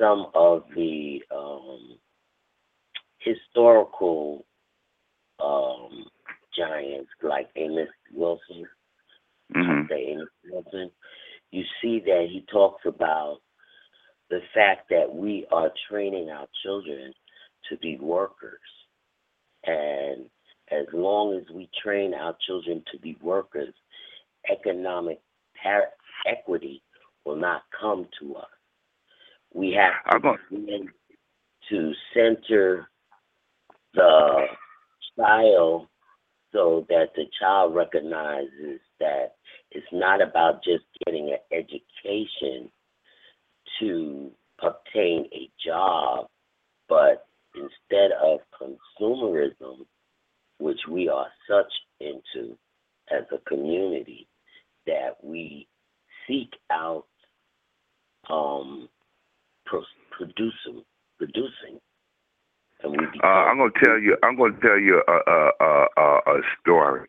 some 0.00 0.26
of 0.34 0.64
the 0.74 1.22
um, 1.34 1.98
historical 3.20 4.44
um, 5.38 6.06
giants 6.56 7.10
like 7.22 7.48
Amos 7.56 7.88
Wilson, 8.12 8.64
mm-hmm. 9.54 9.92
Amos 9.92 10.28
Wilson, 10.50 10.90
you 11.50 11.64
see 11.80 12.00
that 12.04 12.28
he 12.30 12.44
talks 12.50 12.82
about 12.86 13.38
the 14.30 14.40
fact 14.54 14.88
that 14.90 15.14
we 15.14 15.46
are 15.52 15.70
training 15.90 16.30
our 16.30 16.46
children 16.62 17.12
to 17.68 17.76
be 17.78 17.98
workers. 18.00 18.58
And 19.64 20.26
as 20.70 20.86
long 20.92 21.36
as 21.36 21.44
we 21.54 21.68
train 21.82 22.14
our 22.14 22.34
children 22.46 22.82
to 22.92 22.98
be 22.98 23.16
workers, 23.20 23.74
economic 24.50 25.20
par- 25.62 25.90
equity 26.26 26.82
will 27.24 27.36
not 27.36 27.62
come 27.78 28.06
to 28.20 28.36
us. 28.36 28.46
We 29.52 29.72
have 29.78 30.22
to, 30.50 30.86
to 31.68 31.92
center 32.14 32.88
the 33.94 34.46
child 35.18 35.88
so 36.52 36.86
that 36.88 37.08
the 37.16 37.24
child 37.40 37.74
recognizes 37.74 38.80
that 39.00 39.36
it's 39.70 39.86
not 39.92 40.20
about 40.20 40.62
just 40.62 40.84
getting 41.04 41.30
an 41.30 41.38
education 41.50 42.70
to 43.80 44.30
obtain 44.60 45.26
a 45.32 45.50
job, 45.64 46.26
but 46.88 47.26
instead 47.54 48.10
of 48.22 48.40
consumerism, 48.60 49.86
which 50.58 50.80
we 50.88 51.08
are 51.08 51.26
such 51.48 51.72
into 52.00 52.56
as 53.10 53.24
a 53.32 53.38
community, 53.48 54.28
that 54.86 55.16
we 55.22 55.66
seek 56.26 56.52
out 56.70 57.06
um, 58.30 58.88
pro- 59.66 59.82
producing, 60.10 60.84
producing 61.18 61.80
uh, 62.84 63.26
I'm 63.26 63.58
gonna 63.58 63.70
tell 63.82 63.98
you. 63.98 64.16
I'm 64.22 64.36
gonna 64.36 64.58
tell 64.60 64.78
you 64.78 65.02
a 65.06 65.30
a 65.30 65.86
a, 65.96 66.18
a 66.26 66.40
story 66.60 67.08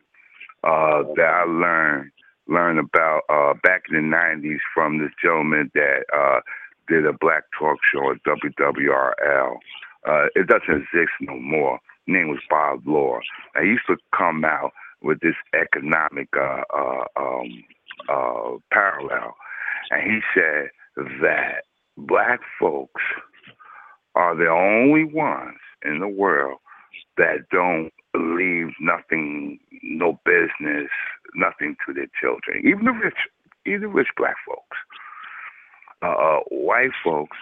uh, 0.62 1.02
that 1.16 1.26
I 1.26 1.44
learned 1.44 2.10
learned 2.48 2.78
about 2.78 3.22
uh, 3.28 3.54
back 3.62 3.82
in 3.90 4.10
the 4.10 4.16
'90s 4.16 4.58
from 4.74 4.98
this 4.98 5.10
gentleman 5.22 5.70
that 5.74 6.04
uh, 6.16 6.40
did 6.88 7.06
a 7.06 7.12
black 7.12 7.44
talk 7.58 7.78
show 7.92 8.10
at 8.10 8.22
WWRL. 8.24 9.56
Uh, 10.06 10.26
it 10.34 10.46
doesn't 10.46 10.82
exist 10.82 11.12
no 11.20 11.38
more. 11.38 11.78
His 12.06 12.14
name 12.14 12.28
was 12.28 12.40
Bob. 12.50 12.82
And 13.54 13.64
he 13.64 13.72
used 13.72 13.86
to 13.88 13.96
come 14.16 14.44
out 14.44 14.72
with 15.02 15.20
this 15.20 15.36
economic 15.58 16.28
uh, 16.36 16.62
uh, 16.74 17.04
um, 17.16 17.64
uh, 18.08 18.58
parallel, 18.72 19.34
and 19.90 20.02
he 20.02 20.20
said 20.34 20.70
that 21.20 21.64
black 21.96 22.40
folks 22.58 23.02
are 24.14 24.36
the 24.36 24.48
only 24.48 25.04
ones 25.04 25.58
in 25.84 26.00
the 26.00 26.08
world 26.08 26.58
that 27.16 27.48
don't 27.50 27.92
leave 28.14 28.68
nothing, 28.80 29.58
no 29.82 30.18
business, 30.24 30.88
nothing 31.34 31.76
to 31.86 31.92
their 31.92 32.08
children. 32.20 32.62
Even 32.64 32.84
the 32.84 32.92
rich, 32.92 33.18
even 33.66 33.92
rich 33.92 34.08
black 34.16 34.36
folks. 34.46 34.76
Uh, 36.02 36.08
uh, 36.10 36.40
white 36.50 36.90
folks 37.02 37.36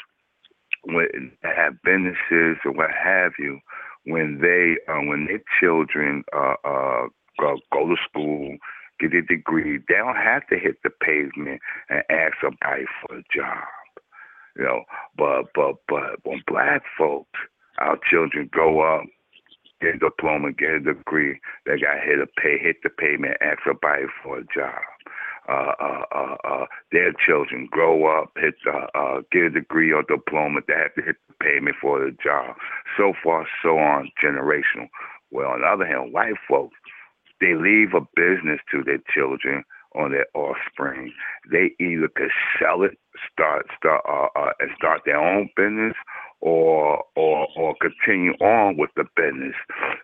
when 0.84 1.32
have 1.42 1.82
businesses 1.82 2.58
or 2.64 2.72
what 2.72 2.90
have 2.90 3.32
you, 3.38 3.58
when 4.04 4.38
they 4.40 4.76
uh, 4.92 5.00
when 5.00 5.26
their 5.26 5.42
children 5.60 6.24
uh, 6.34 6.54
uh, 6.64 7.06
go, 7.38 7.58
go 7.72 7.88
to 7.88 7.96
school, 8.08 8.56
get 9.00 9.14
a 9.14 9.22
degree. 9.22 9.78
They 9.88 9.94
don't 9.94 10.16
have 10.16 10.46
to 10.48 10.58
hit 10.58 10.76
the 10.82 10.90
pavement 10.90 11.60
and 11.88 12.02
ask 12.10 12.34
somebody 12.42 12.84
for 13.00 13.18
a 13.18 13.22
job. 13.34 13.64
You 14.56 14.64
know, 14.64 14.82
but 15.16 15.44
but 15.54 15.76
but 15.88 16.24
when 16.24 16.42
black 16.46 16.82
folks, 16.98 17.38
our 17.78 17.98
children 18.10 18.48
grow 18.52 18.80
up, 18.80 19.04
get 19.80 19.96
a 19.96 19.98
diploma, 19.98 20.52
get 20.52 20.70
a 20.70 20.80
degree, 20.80 21.40
they 21.66 21.78
got 21.78 22.04
hit 22.04 22.20
a 22.20 22.26
pay 22.40 22.58
hit 22.58 22.76
the 22.82 22.90
payment, 22.90 23.36
ask 23.40 23.58
somebody 23.66 24.04
for 24.22 24.38
a 24.38 24.44
job. 24.54 24.82
Uh, 25.48 25.72
uh, 25.80 26.04
uh, 26.14 26.36
uh, 26.44 26.66
their 26.92 27.12
children 27.26 27.66
grow 27.70 28.06
up, 28.06 28.30
hit, 28.36 28.54
uh, 28.72 28.86
uh, 28.96 29.22
get 29.32 29.42
a 29.42 29.50
degree 29.50 29.92
or 29.92 30.04
diploma, 30.04 30.60
they 30.68 30.74
have 30.74 30.94
to 30.94 31.02
hit 31.02 31.16
the 31.26 31.34
pavement 31.44 31.74
for 31.80 31.98
the 31.98 32.16
job. 32.22 32.54
So 32.96 33.12
far, 33.24 33.44
so 33.60 33.76
on, 33.78 34.08
generational. 34.22 34.88
Well, 35.32 35.48
on 35.50 35.62
the 35.62 35.66
other 35.66 35.86
hand, 35.86 36.12
white 36.12 36.38
folks, 36.48 36.76
they 37.40 37.54
leave 37.54 37.92
a 37.92 38.00
business 38.14 38.60
to 38.70 38.84
their 38.84 39.02
children 39.12 39.64
or 39.94 40.08
their 40.08 40.26
offspring. 40.34 41.12
They 41.50 41.72
either 41.80 42.08
could 42.14 42.30
sell 42.60 42.82
it, 42.82 42.98
start 43.32 43.66
start 43.76 44.02
uh, 44.08 44.38
uh, 44.38 44.52
and 44.60 44.70
start 44.76 45.02
their 45.04 45.20
own 45.20 45.48
business, 45.56 45.94
or 46.40 47.04
or 47.16 47.48
or 47.56 47.74
continue 47.80 48.32
on 48.34 48.76
with 48.76 48.90
the 48.96 49.04
business. 49.16 49.54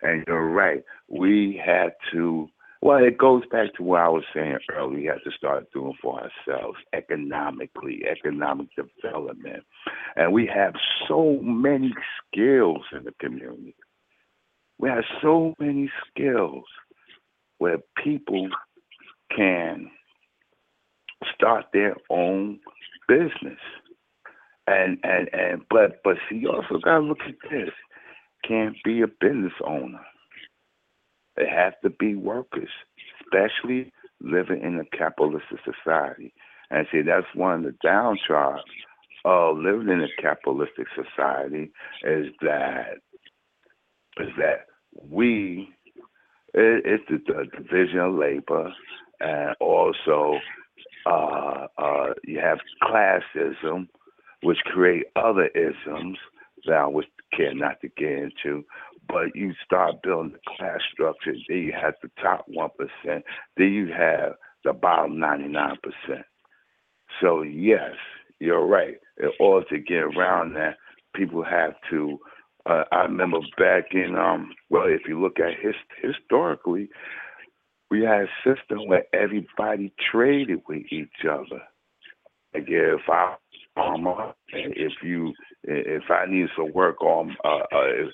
And 0.03 0.25
you're 0.27 0.49
right, 0.49 0.83
we 1.09 1.61
had 1.65 1.91
to. 2.13 2.49
Well, 2.81 3.03
it 3.03 3.19
goes 3.19 3.43
back 3.51 3.75
to 3.75 3.83
what 3.83 4.03
I 4.03 4.09
was 4.09 4.23
saying 4.33 4.59
earlier. 4.73 5.01
We 5.01 5.05
have 5.07 5.25
to 5.25 5.33
start 5.37 5.67
doing 5.73 5.95
for 6.01 6.21
ourselves 6.21 6.79
economically, 6.95 8.05
economic 8.09 8.69
development. 8.77 9.65
And 10.15 10.33
we 10.33 10.47
have 10.47 10.75
so 11.09 11.41
many 11.43 11.93
skills 12.23 12.83
in 12.93 13.03
the 13.03 13.11
community. 13.21 13.75
We 14.79 14.91
have 14.91 15.03
so 15.21 15.55
many 15.59 15.91
skills 16.09 16.63
where 17.59 17.79
people 18.03 18.49
can 19.35 19.91
start 21.35 21.67
their 21.73 21.97
own 22.11 22.59
business. 23.09 23.59
And 24.67 24.99
and 25.03 25.29
and 25.33 25.63
but 25.71 26.01
but 26.05 26.17
see 26.29 26.37
you 26.37 26.51
also 26.51 26.79
gotta 26.83 27.01
look 27.01 27.21
at 27.27 27.51
this. 27.51 27.71
Can't 28.47 28.77
be 28.85 29.01
a 29.01 29.09
business 29.09 29.53
owner. 29.65 30.01
They 31.37 31.49
have 31.49 31.75
to 31.83 31.91
be 31.91 32.15
workers, 32.15 32.69
especially 33.23 33.93
living 34.21 34.61
in 34.63 34.79
a 34.79 34.97
capitalistic 34.97 35.59
society. 35.65 36.35
And 36.71 36.87
see 36.93 37.03
that's 37.03 37.27
one 37.35 37.55
of 37.55 37.63
the 37.63 37.89
downsides 37.89 38.61
of 39.25 39.57
living 39.57 39.89
in 39.89 40.03
a 40.03 40.23
capitalistic 40.23 40.87
society 40.95 41.71
is 42.05 42.27
that 42.43 42.99
is 44.19 44.29
that 44.39 44.67
we 45.09 45.69
it, 46.55 46.83
it's 46.85 47.05
the, 47.09 47.19
the 47.27 47.45
division 47.57 47.99
of 48.01 48.15
labor, 48.15 48.73
and 49.21 49.55
also 49.61 50.39
uh, 51.07 51.67
uh, 51.79 52.15
you 52.25 52.39
have 52.41 52.59
classism, 52.83 53.89
which 54.43 54.59
create 54.67 55.05
other 55.17 55.47
isms 55.49 56.19
that 56.67 56.77
I 56.77 56.87
was 56.87 57.05
care 57.37 57.55
not 57.55 57.81
to 57.83 57.89
get 57.97 58.11
into. 58.11 58.65
But 59.09 59.35
you 59.35 59.55
start 59.65 60.03
building 60.03 60.33
the 60.33 60.39
class 60.57 60.81
structure, 60.93 61.35
then 61.49 61.59
you 61.59 61.73
have 61.73 61.95
the 62.03 62.11
top 62.21 62.45
one 62.47 62.71
percent, 62.77 63.25
then 63.57 63.73
you 63.73 63.89
have 63.89 64.35
the 64.65 64.73
bottom 64.73 65.19
ninety 65.19 65.49
nine 65.49 65.77
percent. 65.83 66.27
So 67.21 67.43
yes, 67.43 67.95
you're 68.39 68.67
right. 68.67 68.97
In 69.19 69.31
order 69.41 69.67
to 69.71 69.79
get 69.79 70.03
around 70.03 70.55
that, 70.55 70.77
people 71.15 71.43
have 71.43 71.75
to 71.91 72.19
uh, 72.67 72.85
I 72.93 73.03
remember 73.03 73.39
back 73.57 73.87
in 73.93 74.15
um 74.17 74.53
well, 74.69 74.85
if 74.87 75.03
you 75.09 75.21
look 75.21 75.39
at 75.41 75.59
his 75.61 75.75
historically, 76.03 76.91
we 77.91 78.03
had 78.03 78.23
a 78.23 78.29
system 78.45 78.87
where 78.87 79.05
everybody 79.13 79.93
traded 80.11 80.63
with 80.69 80.83
each 80.91 81.25
other. 81.25 81.63
Like 82.55 82.65
if 82.67 83.01
I 83.09 83.37
um, 83.77 84.07
if 84.49 84.93
you 85.03 85.33
if 85.65 86.11
I 86.11 86.27
need 86.27 86.49
some 86.57 86.73
work 86.73 87.01
on 87.03 87.37
uh, 87.45 87.49
uh 87.49 87.87
if, 87.87 88.09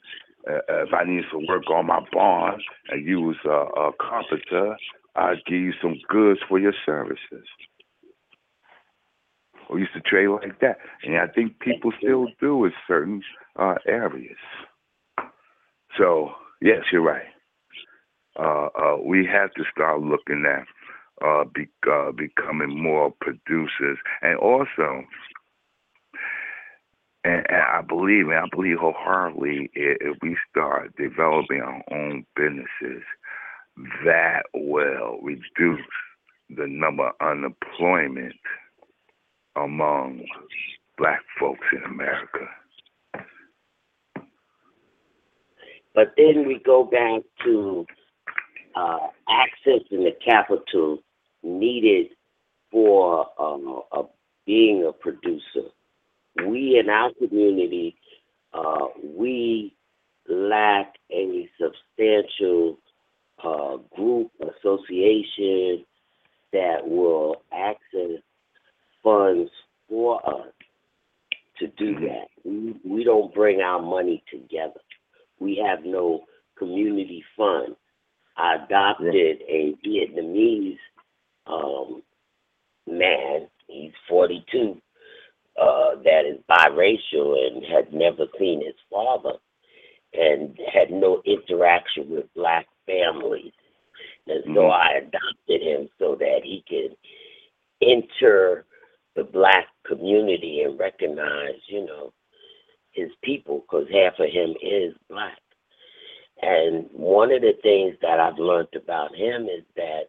uh, 0.48 0.58
if 0.68 0.92
I 0.92 1.04
need 1.04 1.22
some 1.32 1.46
work 1.46 1.68
on 1.70 1.86
my 1.86 2.00
barn 2.12 2.60
and 2.90 3.06
was 3.24 3.36
a, 3.44 3.80
a 3.80 3.92
carpenter, 4.00 4.76
I'd 5.16 5.44
give 5.46 5.58
you 5.58 5.72
some 5.80 5.96
goods 6.08 6.40
for 6.48 6.58
your 6.58 6.74
services. 6.84 7.46
We 9.72 9.80
used 9.80 9.94
to 9.94 10.00
trade 10.00 10.28
like 10.28 10.60
that, 10.60 10.76
and 11.02 11.16
I 11.16 11.26
think 11.28 11.58
people 11.60 11.92
still 11.98 12.26
do 12.40 12.66
in 12.66 12.72
certain 12.86 13.22
uh, 13.56 13.76
areas. 13.86 14.36
So 15.96 16.32
yes, 16.60 16.80
you're 16.92 17.02
right. 17.02 17.24
Uh, 18.38 18.68
uh, 18.76 18.96
we 19.02 19.24
have 19.26 19.52
to 19.54 19.62
start 19.72 20.02
looking 20.02 20.44
at 20.46 20.66
uh, 21.24 21.44
be, 21.54 21.68
uh, 21.90 22.10
becoming 22.12 22.82
more 22.82 23.12
producers, 23.20 23.98
and 24.22 24.36
also, 24.38 25.04
and, 27.22 27.46
and, 27.48 27.62
I 27.72 27.80
believe, 27.82 28.28
and 28.28 28.38
I 28.38 28.46
believe 28.50 28.78
wholeheartedly, 28.78 29.70
if, 29.74 29.98
if 30.00 30.16
we 30.20 30.36
start 30.50 30.96
developing 30.96 31.60
our 31.60 31.82
own 31.92 32.26
businesses, 32.34 33.04
that 34.04 34.42
will 34.52 35.20
reduce 35.22 35.80
the 36.50 36.66
number 36.66 37.08
of 37.08 37.14
unemployment 37.20 38.34
among 39.56 40.24
black 40.98 41.20
folks 41.38 41.66
in 41.72 41.82
America. 41.84 42.48
But 45.94 46.14
then 46.16 46.46
we 46.48 46.60
go 46.64 46.84
back 46.84 47.22
to 47.44 47.86
uh, 48.74 48.98
accessing 49.28 50.02
the 50.04 50.12
capital 50.24 50.98
needed 51.42 52.08
for 52.70 53.28
um, 53.40 53.82
a, 53.92 54.02
being 54.46 54.84
a 54.86 54.92
producer. 54.92 55.70
We 56.46 56.78
in 56.78 56.90
our 56.90 57.12
community, 57.14 57.96
uh, 58.52 58.86
we 59.02 59.74
lack 60.28 60.94
a 61.12 61.48
substantial 61.60 62.78
uh, 63.42 63.76
group 63.94 64.30
association 64.40 65.84
that 66.52 66.86
will 66.86 67.42
access 67.52 68.20
funds 69.02 69.50
for 69.88 70.26
us 70.28 70.52
to 71.58 71.66
do 71.68 71.94
mm-hmm. 71.94 72.04
that. 72.04 72.28
We, 72.44 72.74
we 72.84 73.04
don't 73.04 73.34
bring 73.34 73.60
our 73.60 73.80
money 73.80 74.22
together. 74.30 74.80
We 75.38 75.62
have 75.66 75.84
no 75.84 76.24
community 76.58 77.24
fund. 77.36 77.76
I 78.36 78.56
adopted 78.56 79.42
a 79.48 79.74
Vietnamese 79.86 80.78
um, 81.46 82.02
man, 82.86 83.48
he's 83.68 83.92
42, 84.08 84.80
uh, 85.60 85.96
that 86.02 86.22
is 86.26 86.40
biracial 86.50 87.36
and 87.46 87.64
had 87.64 87.92
never 87.92 88.26
seen 88.38 88.64
his 88.64 88.74
father 88.90 89.34
and 90.12 90.58
had 90.72 90.90
no 90.90 91.22
interaction 91.24 92.10
with 92.10 92.32
black 92.34 92.66
families. 92.86 93.52
And 94.26 94.42
so 94.46 94.50
mm-hmm. 94.50 94.72
I 94.72 94.98
adopted 94.98 95.62
him 95.62 95.88
so 95.98 96.16
that 96.18 96.40
he 96.42 96.64
could 96.68 96.96
enter 97.82 98.64
the 99.16 99.24
black 99.24 99.66
community 99.86 100.62
and 100.62 100.78
recognize, 100.78 101.60
you 101.68 101.84
know, 101.84 102.12
his 102.92 103.10
people 103.22 103.60
because 103.60 103.86
half 103.92 104.14
of 104.18 104.30
him 104.30 104.54
is 104.62 104.94
black. 105.10 105.38
And 106.44 106.86
one 106.92 107.32
of 107.32 107.40
the 107.40 107.54
things 107.62 107.96
that 108.02 108.20
I've 108.20 108.38
learned 108.38 108.68
about 108.76 109.14
him 109.14 109.44
is 109.44 109.64
that 109.76 110.08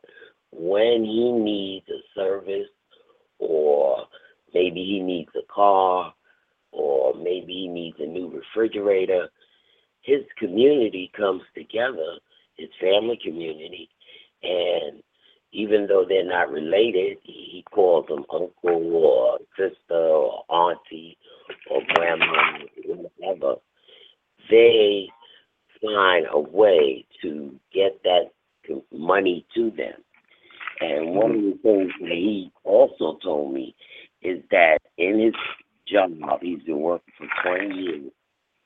when 0.51 1.05
he 1.05 1.31
needs 1.31 1.85
a 1.89 2.01
service 2.13 2.67
or 3.39 4.05
maybe 4.53 4.83
he 4.83 4.99
needs 4.99 5.31
a 5.35 5.53
car 5.53 6.13
or 6.71 7.13
maybe 7.13 7.53
he 7.53 7.67
needs 7.69 7.97
a 8.01 8.05
new 8.05 8.29
refrigerator, 8.29 9.29
his 10.01 10.23
community 10.37 11.09
comes 11.15 11.41
together, 11.55 12.19
his 12.57 12.69
family 12.81 13.17
community, 13.23 13.89
and 14.43 15.01
even 15.53 15.87
though 15.87 16.03
they're 16.07 16.27
not 16.27 16.51
related, 16.51 17.17
he 17.23 17.63
calls 17.71 18.07
them 18.07 18.25
uncle 18.29 18.51
or 18.93 19.39
sister 19.57 19.95
or 19.95 20.43
auntie 20.49 21.17
or 21.71 21.81
grandma, 21.93 22.57
or 22.89 23.09
whatever. 23.19 23.55
They 24.49 25.07
find 25.85 26.25
a 26.31 26.39
way 26.39 27.05
to 27.21 27.55
get 27.73 28.01
that 28.03 28.31
money 28.91 29.45
to 29.55 29.71
them. 29.71 29.93
And 30.81 31.15
one 31.15 31.31
of 31.31 31.41
the 31.41 31.59
things 31.63 31.91
that 32.01 32.09
he 32.09 32.51
also 32.63 33.17
told 33.23 33.53
me 33.53 33.75
is 34.21 34.43
that 34.51 34.79
in 34.97 35.19
his 35.19 35.33
job, 35.87 36.11
he's 36.41 36.63
been 36.63 36.81
working 36.81 37.13
for 37.17 37.57
20 37.57 37.75
years 37.75 38.11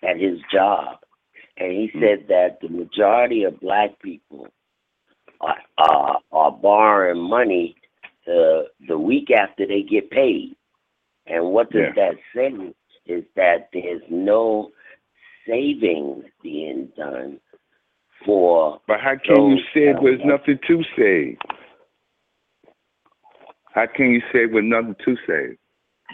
at 0.03 0.19
his 0.19 0.39
job, 0.51 0.97
and 1.57 1.71
he 1.71 1.89
hmm. 1.93 1.99
said 1.99 2.27
that 2.29 2.59
the 2.61 2.69
majority 2.69 3.43
of 3.43 3.59
black 3.59 3.99
people 4.01 4.47
are, 5.41 5.57
are, 5.77 6.19
are 6.31 6.51
borrowing 6.51 7.21
money 7.21 7.75
the 8.25 8.65
the 8.87 8.97
week 8.97 9.29
after 9.31 9.65
they 9.65 9.81
get 9.81 10.09
paid. 10.11 10.55
And 11.25 11.51
what 11.51 11.71
does 11.71 11.93
yeah. 11.95 12.11
that 12.11 12.15
say 12.35 12.73
is 13.05 13.23
that 13.35 13.69
there's 13.73 14.01
no 14.09 14.71
savings 15.49 16.25
being 16.43 16.89
done 16.95 17.39
for. 18.25 18.79
But 18.87 18.99
how 18.99 19.15
can 19.23 19.51
you 19.51 19.57
say 19.73 19.93
there's 20.01 20.21
nothing 20.23 20.59
to 20.67 20.83
save? 20.97 21.37
How 23.73 23.85
can 23.93 24.11
you 24.11 24.21
say 24.33 24.45
with 24.45 24.63
nothing 24.63 24.95
to 25.05 25.15
save? 25.27 25.57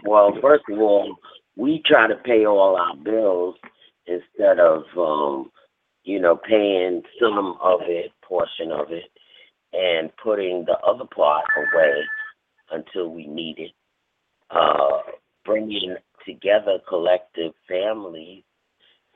Well, 0.06 0.38
first 0.42 0.64
of 0.72 0.80
all, 0.80 1.16
we 1.56 1.82
try 1.86 2.08
to 2.08 2.16
pay 2.16 2.46
all 2.46 2.76
our 2.76 2.96
bills 2.98 3.56
instead 4.06 4.60
of, 4.60 4.84
um, 4.98 5.52
you 6.04 6.20
know, 6.20 6.36
paying 6.36 7.02
some 7.20 7.58
of 7.62 7.80
it, 7.84 8.12
portion 8.22 8.72
of 8.72 8.92
it, 8.92 9.06
and 9.74 10.12
putting 10.22 10.66
the 10.66 10.78
other 10.86 11.06
part 11.06 11.46
away 11.58 11.94
until 12.72 13.10
we 13.10 13.28
need 13.28 13.56
it. 13.58 13.72
Uh, 14.52 15.00
bringing 15.44 15.96
together 16.26 16.78
collective 16.88 17.54
families, 17.68 18.44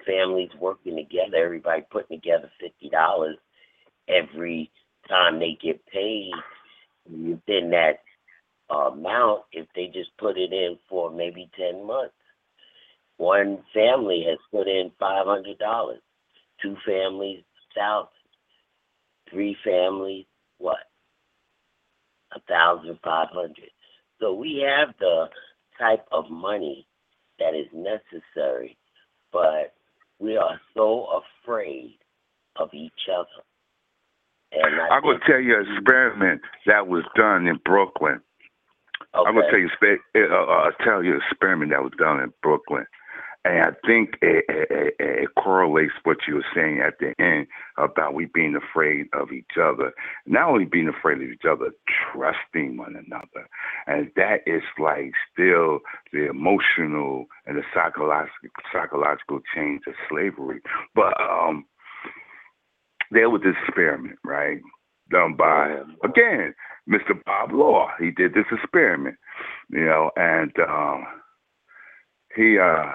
families 0.06 0.50
working 0.60 0.98
together, 0.98 1.38
everybody 1.44 1.84
putting 1.92 2.20
together 2.20 2.52
fifty 2.60 2.90
dollars 2.90 3.38
every 4.10 4.72
time 5.10 5.40
they 5.40 5.58
get 5.62 5.86
paid 5.88 6.32
within 7.10 7.72
that 7.72 8.00
amount 8.70 9.44
if 9.52 9.68
they 9.76 9.88
just 9.88 10.12
put 10.18 10.38
it 10.38 10.54
in 10.54 10.78
for 10.90 11.12
maybe 11.12 11.50
10 11.58 11.86
months. 11.86 12.14
One 13.18 13.60
family 13.74 14.26
has 14.30 14.40
put 14.52 14.68
in 14.68 14.92
$500, 15.02 15.94
two 16.62 16.78
families, 16.88 17.44
south, 17.78 18.10
three 19.32 19.58
families, 19.66 20.26
what? 20.58 20.78
A 22.36 22.40
thousand 22.50 23.00
five 23.04 23.30
hundred. 23.32 23.72
So 24.20 24.34
we 24.34 24.66
have 24.68 24.96
the 25.00 25.28
type 25.80 26.06
of 26.12 26.30
money 26.30 26.88
that 27.40 27.56
is 27.56 27.68
necessary, 27.74 28.78
but 29.32 29.74
we 30.20 30.38
are 30.38 30.60
so 30.76 31.08
afraid 31.44 31.98
of 32.58 32.70
each 32.74 33.08
other. 33.12 33.44
And 34.52 34.82
I 34.82 34.96
I'm 34.96 35.04
gonna 35.04 35.20
tell 35.26 35.40
you 35.40 35.60
an 35.60 35.66
experiment 35.78 36.42
that 36.66 36.88
was 36.88 37.04
done 37.16 37.48
in 37.48 37.58
Brooklyn. 37.66 38.22
I'm 39.14 39.36
gonna 39.36 39.50
tell 39.50 39.60
you, 39.60 39.70
I'll 40.32 40.72
tell 40.84 41.04
you 41.04 41.14
an 41.14 41.22
experiment 41.30 41.72
that 41.72 41.84
was 41.84 41.94
done 41.98 42.20
in 42.20 42.34
Brooklyn, 42.44 42.86
and 43.46 43.62
I 43.62 43.88
think 43.88 44.16
it, 44.22 44.44
it, 44.50 44.96
it, 45.00 45.30
correlates 45.42 45.94
what 46.04 46.18
you 46.28 46.36
were 46.36 46.46
saying 46.54 46.82
at 46.86 46.96
the 47.00 47.14
end 47.24 47.48
about 47.78 48.14
we 48.14 48.26
being 48.26 48.56
afraid 48.56 49.08
of 49.14 49.32
each 49.32 49.58
other. 49.62 49.94
Not 50.26 50.50
only 50.50 50.66
being 50.66 50.90
afraid 50.90 51.22
of 51.22 51.30
each 51.30 51.46
other, 51.50 51.72
trusting 52.12 52.76
one 52.76 52.96
another, 52.96 53.48
and 53.88 54.12
that 54.18 54.42
is 54.46 54.64
like 54.78 55.14
still 55.32 55.80
the 56.12 56.30
emotional 56.30 57.26
and 57.46 57.58
the 57.58 57.64
psychological 57.74 58.50
psychological 58.74 59.40
change 59.56 59.84
of 59.88 59.94
slavery. 60.10 60.60
But 60.94 61.20
um, 61.22 61.66
there 63.12 63.30
was 63.30 63.42
this 63.44 63.56
experiment, 63.68 64.20
right, 64.26 64.60
done 65.10 65.36
by 65.38 65.78
again 66.04 66.54
Mr. 66.90 67.24
Bob 67.26 67.54
Law. 67.54 67.88
He 68.00 68.12
did 68.12 68.34
this 68.34 68.46
experiment, 68.52 69.16
you 69.70 69.86
know, 69.86 70.12
and 70.18 70.52
um, 70.68 71.06
he 72.36 72.58
uh, 72.60 72.86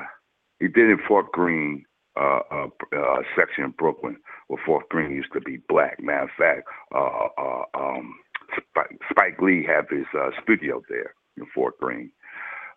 he 0.60 0.68
did 0.68 0.90
in 0.90 0.98
Fort 1.06 1.32
Greene, 1.32 1.84
uh, 2.16 2.40
uh, 2.50 2.68
uh, 2.96 3.22
section 3.36 3.64
of 3.64 3.76
Brooklyn, 3.76 4.16
where 4.48 4.62
Fort 4.64 4.88
Greene 4.88 5.10
used 5.12 5.32
to 5.32 5.40
be 5.40 5.58
black. 5.68 5.98
Matter 6.02 6.24
of 6.24 6.30
fact, 6.38 6.68
uh, 6.94 7.28
uh, 7.38 7.64
um, 7.74 8.14
Spike, 8.56 8.98
Spike 9.10 9.40
Lee 9.40 9.64
had 9.66 9.86
his 9.90 10.06
uh, 10.18 10.30
studio 10.42 10.82
there 10.88 11.14
in 11.36 11.46
Fort 11.54 11.78
Greene. 11.78 12.10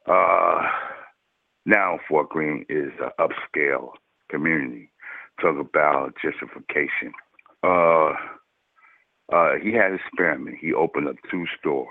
Uh, 0.08 0.64
now 1.66 2.00
Fort 2.08 2.30
Greene 2.30 2.66
is 2.70 2.92
an 3.02 3.12
upscale 3.20 3.92
community. 4.30 4.92
Talk 5.42 5.60
about 5.60 6.14
gentrification. 6.24 7.12
Uh, 7.64 8.14
uh, 9.34 9.54
he 9.62 9.74
had 9.74 9.92
an 9.92 10.00
experiment. 10.06 10.58
He 10.60 10.74
opened 10.74 11.08
up 11.10 11.16
two 11.30 11.46
stores. 11.60 11.90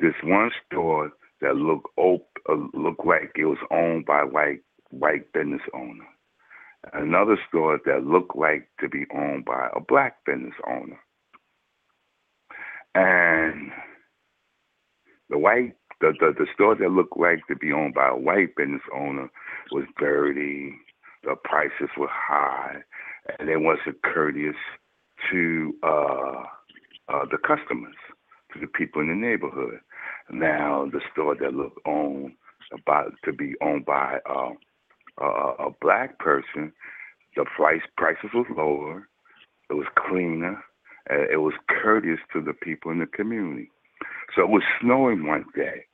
This 0.00 0.14
one 0.22 0.50
store 0.66 1.10
that 1.40 1.56
looked 1.56 1.88
op- 1.96 2.38
uh, 2.48 2.56
looked 2.74 3.04
like 3.04 3.32
it 3.36 3.44
was 3.46 3.58
owned 3.70 4.06
by 4.06 4.22
white 4.24 4.60
white 4.90 5.32
business 5.32 5.62
owner. 5.74 6.06
Another 6.92 7.36
store 7.48 7.80
that 7.84 8.06
looked 8.06 8.36
like 8.36 8.68
to 8.80 8.88
be 8.88 9.04
owned 9.14 9.44
by 9.44 9.68
a 9.74 9.80
black 9.80 10.24
business 10.24 10.54
owner. 10.68 11.00
And 12.94 13.72
the 15.28 15.38
white 15.38 15.74
the, 16.00 16.12
the 16.20 16.32
the 16.38 16.46
store 16.54 16.74
that 16.76 16.90
looked 16.90 17.16
like 17.16 17.40
to 17.48 17.56
be 17.56 17.72
owned 17.72 17.94
by 17.94 18.08
a 18.08 18.16
white 18.16 18.54
business 18.56 18.82
owner 18.94 19.28
was 19.72 19.84
dirty. 19.98 20.74
The 21.24 21.34
prices 21.44 21.90
were 21.96 22.10
high, 22.10 22.76
and 23.38 23.48
they 23.48 23.56
wasn't 23.56 24.02
courteous 24.02 24.56
to 25.30 25.74
uh, 25.82 26.44
uh, 27.08 27.24
the 27.30 27.38
customers, 27.38 27.96
to 28.52 28.60
the 28.60 28.66
people 28.66 29.00
in 29.02 29.08
the 29.08 29.14
neighborhood. 29.14 29.80
Now, 30.30 30.88
the 30.92 31.00
store 31.12 31.34
that 31.36 31.54
looked 31.54 31.80
owned 31.86 32.32
about 32.72 33.12
to 33.24 33.32
be 33.32 33.54
owned 33.62 33.86
by 33.86 34.18
uh, 34.28 34.50
uh, 35.20 35.54
a 35.58 35.70
black 35.80 36.18
person, 36.18 36.72
the 37.36 37.44
price 37.56 37.82
prices 37.96 38.30
was 38.34 38.46
lower. 38.56 39.08
It 39.70 39.74
was 39.74 39.86
cleaner. 40.08 40.62
It 41.08 41.40
was 41.40 41.54
courteous 41.68 42.20
to 42.32 42.40
the 42.40 42.52
people 42.52 42.90
in 42.90 42.98
the 42.98 43.06
community. 43.06 43.70
So 44.34 44.42
it 44.42 44.48
was 44.48 44.62
snowing 44.80 45.26
one 45.26 45.44
day, 45.54 45.86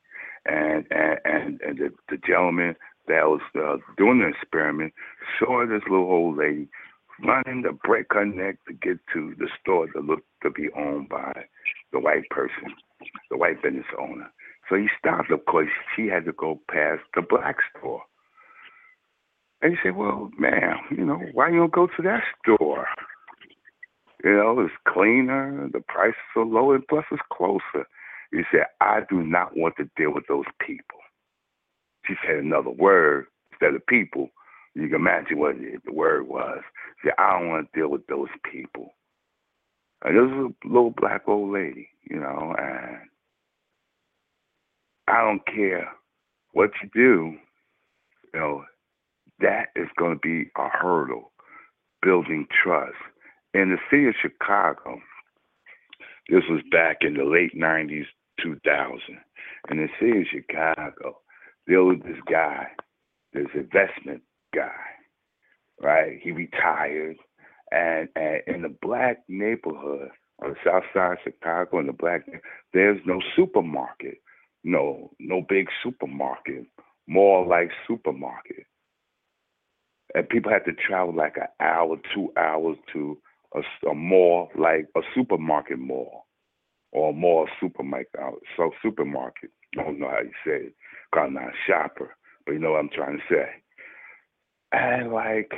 and 0.46 0.86
and 0.90 1.18
and, 1.24 1.60
and 1.60 1.78
the, 1.78 1.90
the 2.08 2.18
gentleman 2.26 2.76
that 3.08 3.26
was 3.26 3.40
uh, 3.56 3.76
doing 3.96 4.20
the 4.20 4.28
experiment 4.28 4.92
saw 5.38 5.66
this 5.66 5.82
little 5.90 6.10
old 6.10 6.38
lady 6.38 6.68
running 7.24 7.62
to 7.62 7.72
break 7.72 8.06
her 8.12 8.24
neck 8.24 8.56
to 8.66 8.74
get 8.74 8.98
to 9.12 9.34
the 9.38 9.48
store 9.60 9.86
that 9.94 10.04
looked 10.04 10.26
to 10.42 10.50
be 10.50 10.68
owned 10.76 11.08
by 11.08 11.44
the 11.92 12.00
white 12.00 12.28
person, 12.30 12.74
the 13.30 13.36
white 13.36 13.62
business 13.62 13.86
owner. 14.00 14.30
So 14.68 14.76
he 14.76 14.88
stopped, 14.98 15.30
of 15.30 15.44
course. 15.44 15.68
She 15.94 16.06
had 16.06 16.24
to 16.24 16.32
go 16.32 16.60
past 16.70 17.02
the 17.14 17.22
black 17.22 17.56
store. 17.76 18.02
And 19.62 19.72
he 19.72 19.78
said, 19.82 19.96
Well, 19.96 20.30
ma'am, 20.38 20.78
you 20.90 21.04
know, 21.04 21.20
why 21.32 21.48
you 21.48 21.58
don't 21.58 21.72
go 21.72 21.86
to 21.86 22.02
that 22.02 22.22
store? 22.42 22.86
You 24.24 24.36
know, 24.36 24.60
it's 24.60 24.74
cleaner, 24.86 25.68
the 25.72 25.80
prices 25.80 26.16
are 26.36 26.44
lower, 26.44 26.76
and 26.76 26.86
plus 26.88 27.04
it's 27.10 27.22
closer. 27.32 27.86
He 28.30 28.42
said, 28.50 28.66
I 28.80 29.00
do 29.08 29.22
not 29.22 29.56
want 29.56 29.74
to 29.76 29.90
deal 29.96 30.12
with 30.12 30.24
those 30.28 30.44
people. 30.64 30.98
She 32.06 32.14
said 32.26 32.36
another 32.36 32.70
word 32.70 33.26
instead 33.52 33.74
of 33.74 33.86
people. 33.86 34.28
You 34.74 34.88
can 34.88 34.96
imagine 34.96 35.38
what 35.38 35.56
the 35.58 35.92
word 35.92 36.26
was. 36.28 36.60
She 37.02 37.08
said, 37.08 37.14
I 37.18 37.38
don't 37.38 37.48
want 37.48 37.68
to 37.72 37.78
deal 37.78 37.88
with 37.88 38.06
those 38.06 38.28
people. 38.50 38.94
And 40.04 40.16
this 40.16 40.34
was 40.34 40.52
a 40.64 40.68
little 40.68 40.94
black 40.96 41.22
old 41.28 41.52
lady, 41.52 41.88
you 42.08 42.18
know, 42.18 42.54
and 42.58 42.96
I 45.08 45.20
don't 45.20 45.44
care 45.46 45.88
what 46.52 46.70
you 46.82 46.88
do, 46.94 47.36
you 48.32 48.40
know, 48.40 48.64
that 49.42 49.66
is 49.76 49.88
going 49.98 50.14
to 50.14 50.20
be 50.20 50.50
a 50.56 50.68
hurdle 50.68 51.32
building 52.00 52.46
trust. 52.62 52.96
In 53.54 53.70
the 53.70 53.78
city 53.90 54.08
of 54.08 54.14
Chicago, 54.20 55.00
this 56.28 56.42
was 56.48 56.62
back 56.70 56.98
in 57.02 57.14
the 57.14 57.24
late 57.24 57.54
90s, 57.54 58.06
2000. 58.42 59.00
In 59.70 59.76
the 59.76 59.88
city 60.00 60.20
of 60.20 60.26
Chicago, 60.32 61.18
there 61.66 61.84
was 61.84 61.98
this 62.04 62.18
guy, 62.30 62.66
this 63.32 63.46
investment 63.54 64.22
guy, 64.54 64.70
right? 65.80 66.18
He 66.22 66.32
retired, 66.32 67.16
and, 67.70 68.08
and 68.16 68.40
in 68.46 68.62
the 68.62 68.74
black 68.80 69.22
neighborhood 69.28 70.08
on 70.42 70.50
the 70.50 70.56
south 70.64 70.84
side 70.94 71.12
of 71.12 71.18
Chicago, 71.24 71.78
in 71.80 71.86
the 71.86 71.92
black, 71.92 72.26
there's 72.72 73.00
no 73.06 73.20
supermarket, 73.36 74.18
no, 74.64 75.10
no 75.20 75.42
big 75.48 75.66
supermarket, 75.82 76.66
more 77.06 77.46
like 77.46 77.70
supermarket. 77.86 78.66
And 80.14 80.28
people 80.28 80.52
had 80.52 80.64
to 80.66 80.72
travel 80.72 81.14
like 81.14 81.36
an 81.36 81.48
hour, 81.60 81.96
two 82.14 82.32
hours 82.36 82.76
to 82.92 83.18
a, 83.54 83.88
a 83.88 83.94
mall, 83.94 84.50
like 84.58 84.86
a 84.96 85.00
supermarket 85.14 85.78
mall, 85.78 86.26
or 86.92 87.10
a 87.10 87.14
mall 87.14 87.48
supermarket. 87.60 88.10
Uh, 88.20 88.32
so 88.56 88.72
supermarket. 88.82 89.50
I 89.78 89.84
don't 89.84 89.98
know 90.00 90.10
how 90.10 90.20
you 90.20 90.32
say 90.44 90.66
it. 90.66 90.74
Cause 91.14 91.24
I'm 91.26 91.34
not 91.34 91.44
a 91.44 91.52
shopper, 91.66 92.16
but 92.46 92.52
you 92.52 92.58
know 92.58 92.72
what 92.72 92.80
I'm 92.80 92.90
trying 92.90 93.18
to 93.18 93.24
say. 93.34 93.48
And 94.72 95.12
like, 95.12 95.52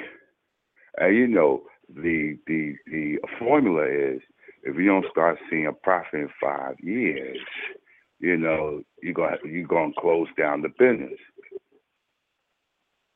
and 0.99 1.17
you 1.17 1.27
know, 1.29 1.63
the 1.89 2.39
the 2.47 2.75
the 2.87 3.19
formula 3.39 3.85
is 3.87 4.21
if 4.65 4.77
you 4.77 4.87
don't 4.87 5.07
start 5.11 5.39
seeing 5.51 5.67
a 5.67 5.73
profit 5.73 6.21
in 6.21 6.29
five 6.41 6.77
years, 6.81 7.39
you 8.21 8.37
know, 8.37 8.83
you're 9.03 9.15
gonna 9.15 9.37
you're 9.45 9.67
gonna 9.67 9.93
close 9.99 10.29
down 10.39 10.63
the 10.63 10.69
business. 10.79 11.19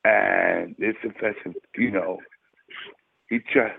And 0.05 0.75
it's 0.79 0.97
affecting, 1.03 1.55
you 1.75 1.91
know, 1.91 2.19
he 3.29 3.39
try 3.39 3.73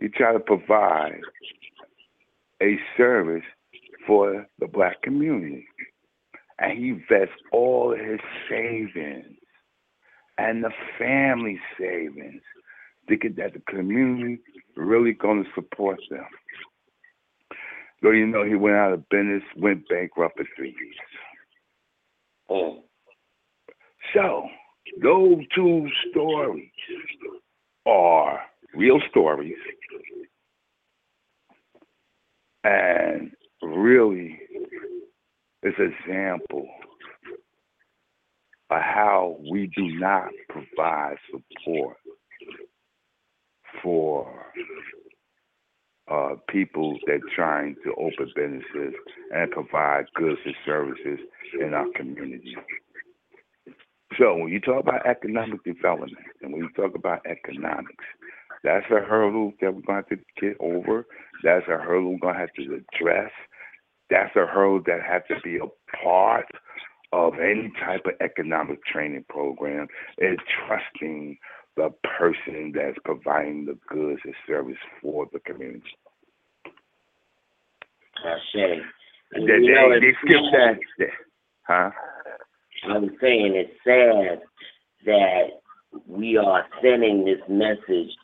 he 0.00 0.08
try 0.08 0.32
to 0.32 0.40
provide 0.40 1.20
a 2.62 2.76
service 2.96 3.44
for 4.06 4.46
the 4.58 4.66
black 4.66 5.02
community. 5.02 5.66
And 6.58 6.78
he 6.78 6.92
vests 7.08 7.34
all 7.52 7.94
his 7.94 8.20
savings 8.48 9.36
and 10.38 10.64
the 10.64 10.70
family 10.98 11.60
savings 11.78 12.42
thinking 13.08 13.34
that 13.38 13.52
the 13.52 13.60
community 13.68 14.40
really 14.76 15.12
going 15.12 15.44
to 15.44 15.50
support 15.54 15.98
them. 16.10 16.26
So 18.02 18.10
you 18.10 18.26
know, 18.26 18.44
he 18.44 18.54
went 18.54 18.76
out 18.76 18.92
of 18.92 19.08
business, 19.08 19.42
went 19.56 19.88
bankrupt 19.88 20.36
for 20.36 20.44
three 20.56 20.74
years. 20.78 20.96
Mm. 22.50 22.82
So 24.14 24.48
those 25.02 25.38
two 25.54 25.88
stories 26.10 26.70
are 27.86 28.40
real 28.74 29.00
stories 29.10 29.56
and 32.64 33.30
really 33.62 34.38
it's 35.62 35.78
an 35.78 35.94
example 36.00 36.68
of 38.70 38.80
how 38.80 39.36
we 39.50 39.70
do 39.76 39.86
not 39.98 40.28
provide 40.48 41.16
support 41.30 41.96
for 43.82 44.46
uh, 46.10 46.34
people 46.48 46.98
that 47.06 47.20
trying 47.34 47.74
to 47.84 47.92
open 47.92 48.30
businesses 48.34 48.94
and 49.34 49.50
provide 49.50 50.04
goods 50.14 50.38
and 50.44 50.54
services 50.64 51.18
in 51.60 51.74
our 51.74 51.86
community. 51.94 52.56
So 54.18 54.34
when 54.36 54.48
you 54.48 54.60
talk 54.60 54.80
about 54.80 55.06
economic 55.06 55.62
development 55.64 56.26
and 56.42 56.52
when 56.52 56.62
you 56.62 56.70
talk 56.70 56.94
about 56.94 57.20
economics, 57.26 58.04
that's 58.64 58.86
a 58.90 59.00
hurdle 59.00 59.52
that 59.60 59.74
we're 59.74 59.82
going 59.82 60.02
to 60.02 60.08
have 60.08 60.08
to 60.08 60.18
get 60.40 60.56
over. 60.60 61.06
That's 61.42 61.66
a 61.68 61.76
hurdle 61.76 62.12
we're 62.12 62.18
going 62.18 62.34
to 62.34 62.40
have 62.40 62.52
to 62.54 62.62
address. 62.62 63.30
That's 64.10 64.34
a 64.36 64.46
hurdle 64.46 64.82
that 64.86 65.02
has 65.06 65.22
to 65.28 65.40
be 65.42 65.58
a 65.58 65.96
part 66.02 66.46
of 67.12 67.34
any 67.34 67.72
type 67.84 68.06
of 68.06 68.14
economic 68.20 68.84
training 68.84 69.24
program 69.28 69.88
is 70.18 70.38
trusting 70.66 71.38
the 71.76 71.90
person 72.18 72.72
that's 72.74 72.96
providing 73.04 73.66
the 73.66 73.78
goods 73.88 74.20
and 74.24 74.34
service 74.46 74.76
for 75.02 75.26
the 75.32 75.40
community. 75.40 75.82
I 78.24 78.36
say. 78.52 78.80
They, 79.32 79.40
they, 79.40 80.00
they 80.00 80.14
skip 80.24 80.40
that. 80.52 80.78
Huh? 81.66 81.90
I'm 82.88 83.16
saying 83.20 83.56
it's 83.56 83.72
sad 83.84 84.42
that 85.04 85.60
we 86.06 86.36
are 86.36 86.64
sending 86.82 87.24
this 87.24 87.40
message 87.48 88.14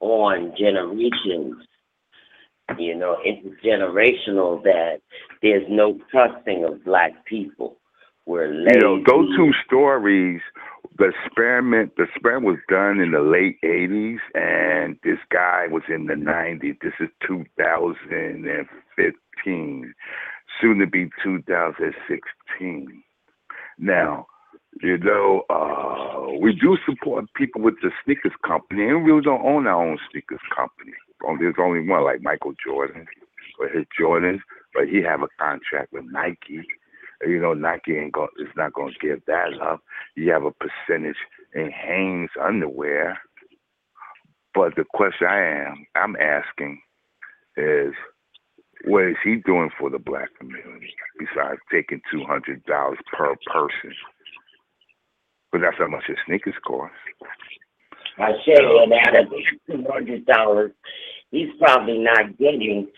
on 0.00 0.54
generations, 0.58 1.56
you 2.78 2.94
know, 2.94 3.16
intergenerational 3.26 4.62
that 4.62 5.00
there's 5.42 5.66
no 5.68 5.98
trusting 6.10 6.64
of 6.64 6.84
black 6.84 7.24
people. 7.24 7.76
We're 8.26 8.48
lazy. 8.48 8.74
You 8.74 8.80
know, 8.80 9.02
those 9.06 9.34
two 9.36 9.52
stories, 9.64 10.40
the 10.98 11.12
experiment, 11.24 11.96
the 11.96 12.02
experiment 12.04 12.46
was 12.46 12.58
done 12.68 13.00
in 13.00 13.10
the 13.12 13.22
late 13.22 13.58
80s, 13.64 14.18
and 14.34 14.98
this 15.02 15.18
guy 15.30 15.66
was 15.70 15.82
in 15.88 16.06
the 16.06 16.14
90s. 16.14 16.78
This 16.82 16.92
is 17.00 17.08
2015, 17.26 19.94
soon 20.60 20.78
to 20.78 20.86
be 20.86 21.10
2016. 21.24 23.02
Now, 23.78 24.26
you 24.82 24.98
know, 24.98 25.42
uh, 25.50 26.38
we 26.40 26.52
do 26.52 26.76
support 26.86 27.24
people 27.34 27.62
with 27.62 27.74
the 27.82 27.90
sneakers 28.04 28.32
company, 28.46 28.88
and 28.88 29.04
we 29.04 29.10
don't 29.22 29.44
own 29.44 29.66
our 29.66 29.84
own 29.84 29.98
sneakers 30.10 30.40
company. 30.54 30.92
There's 31.38 31.54
only 31.58 31.86
one, 31.86 32.04
like 32.04 32.22
Michael 32.22 32.54
Jordan, 32.64 33.06
or 33.58 33.68
his 33.68 33.86
Jordans, 33.98 34.40
but 34.74 34.88
he 34.88 35.02
have 35.02 35.22
a 35.22 35.28
contract 35.38 35.92
with 35.92 36.04
Nike. 36.10 36.62
You 37.26 37.40
know, 37.40 37.54
Nike 37.54 37.96
ain't 37.96 38.12
going 38.12 38.28
is 38.38 38.46
not 38.56 38.72
going 38.72 38.92
to 38.92 39.06
give 39.06 39.24
that 39.26 39.60
up. 39.60 39.80
You 40.14 40.30
have 40.30 40.44
a 40.44 40.52
percentage 40.52 41.16
in 41.54 41.70
Hanes 41.70 42.30
underwear. 42.40 43.18
But 44.54 44.76
the 44.76 44.84
question 44.92 45.26
I 45.26 45.66
am 45.66 45.86
I'm 45.96 46.16
asking 46.16 46.80
is, 47.56 47.92
what 48.84 49.04
is 49.04 49.16
he 49.24 49.36
doing 49.36 49.70
for 49.78 49.90
the 49.90 49.98
black 49.98 50.28
community 50.38 50.94
besides 51.18 51.60
taking 51.70 52.00
two 52.10 52.24
hundred 52.24 52.64
dollars 52.64 52.98
per 53.12 53.34
person? 53.52 53.94
But 55.50 55.62
that's 55.62 55.78
how 55.78 55.88
much 55.88 56.04
his 56.06 56.16
sneakers 56.26 56.54
cost. 56.66 56.92
I 58.18 58.32
say, 58.44 58.54
and 58.56 58.92
out 58.92 59.20
of 59.20 59.30
two 59.66 59.84
hundred 59.90 60.26
dollars, 60.26 60.72
he's 61.30 61.48
probably 61.58 61.98
not 61.98 62.38
getting 62.38 62.88